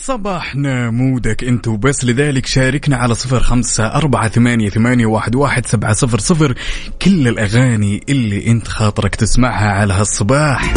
صباحنا 0.06 0.90
mood 0.90 1.33
ك 1.33 1.44
انت 1.44 1.68
وبس 1.68 2.04
لذلك 2.04 2.46
شاركنا 2.46 2.96
على 2.96 3.14
صفر 3.14 3.40
خمسة 3.40 3.86
أربعة 3.86 4.28
ثمانية, 4.28 4.68
ثمانية 4.68 5.06
واحد, 5.06 5.34
واحد 5.34 5.66
سبعة 5.66 5.92
صفر 5.92 6.18
صفر. 6.18 6.54
كل 7.02 7.28
الأغاني 7.28 8.00
اللي 8.08 8.46
انت 8.46 8.68
خاطرك 8.68 9.14
تسمعها 9.14 9.70
على 9.70 9.94
هالصباح. 9.94 10.74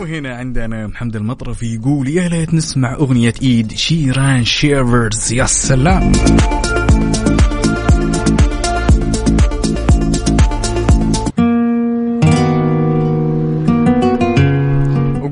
وهنا 0.00 0.36
عندنا 0.36 0.86
محمد 0.86 1.16
المطرفي 1.16 1.74
يقول 1.74 2.08
يا 2.08 2.28
ليت 2.28 2.54
نسمع 2.54 2.94
أغنية 2.94 3.34
Ed 3.42 3.72
Sheeran 3.72 4.44
Shivers 4.44 5.32
يا 5.32 5.46
سلام. 5.46 6.12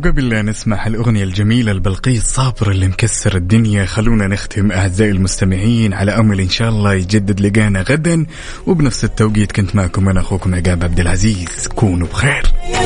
قبل 0.07 0.29
لا 0.29 0.43
نسمع 0.43 0.87
الأغنية 0.87 1.25
الجميلة 1.25 1.73
البلقيس 1.73 2.25
صابر 2.25 2.71
اللي 2.71 2.89
مكسر 2.89 3.37
الدنيا 3.37 3.85
خلونا 3.85 4.27
نختم 4.27 4.73
أعزائي 4.73 5.11
المستمعين 5.11 5.95
على 5.95 6.13
أمل 6.13 6.41
إن 6.41 6.49
شاء 6.49 6.69
الله 6.69 6.95
يجدد 6.95 7.41
لقانا 7.41 7.83
غدا. 7.83 8.27
وبنفس 8.67 9.05
التوقيت 9.05 9.53
كنت 9.53 9.77
معكم 9.77 10.09
أنا 10.09 10.21
أخوكم 10.21 10.55
عقاب 10.55 10.85
عبد 10.85 11.01
العزيز. 11.01 11.69
كونوا 11.75 12.09
بخير. 12.09 12.43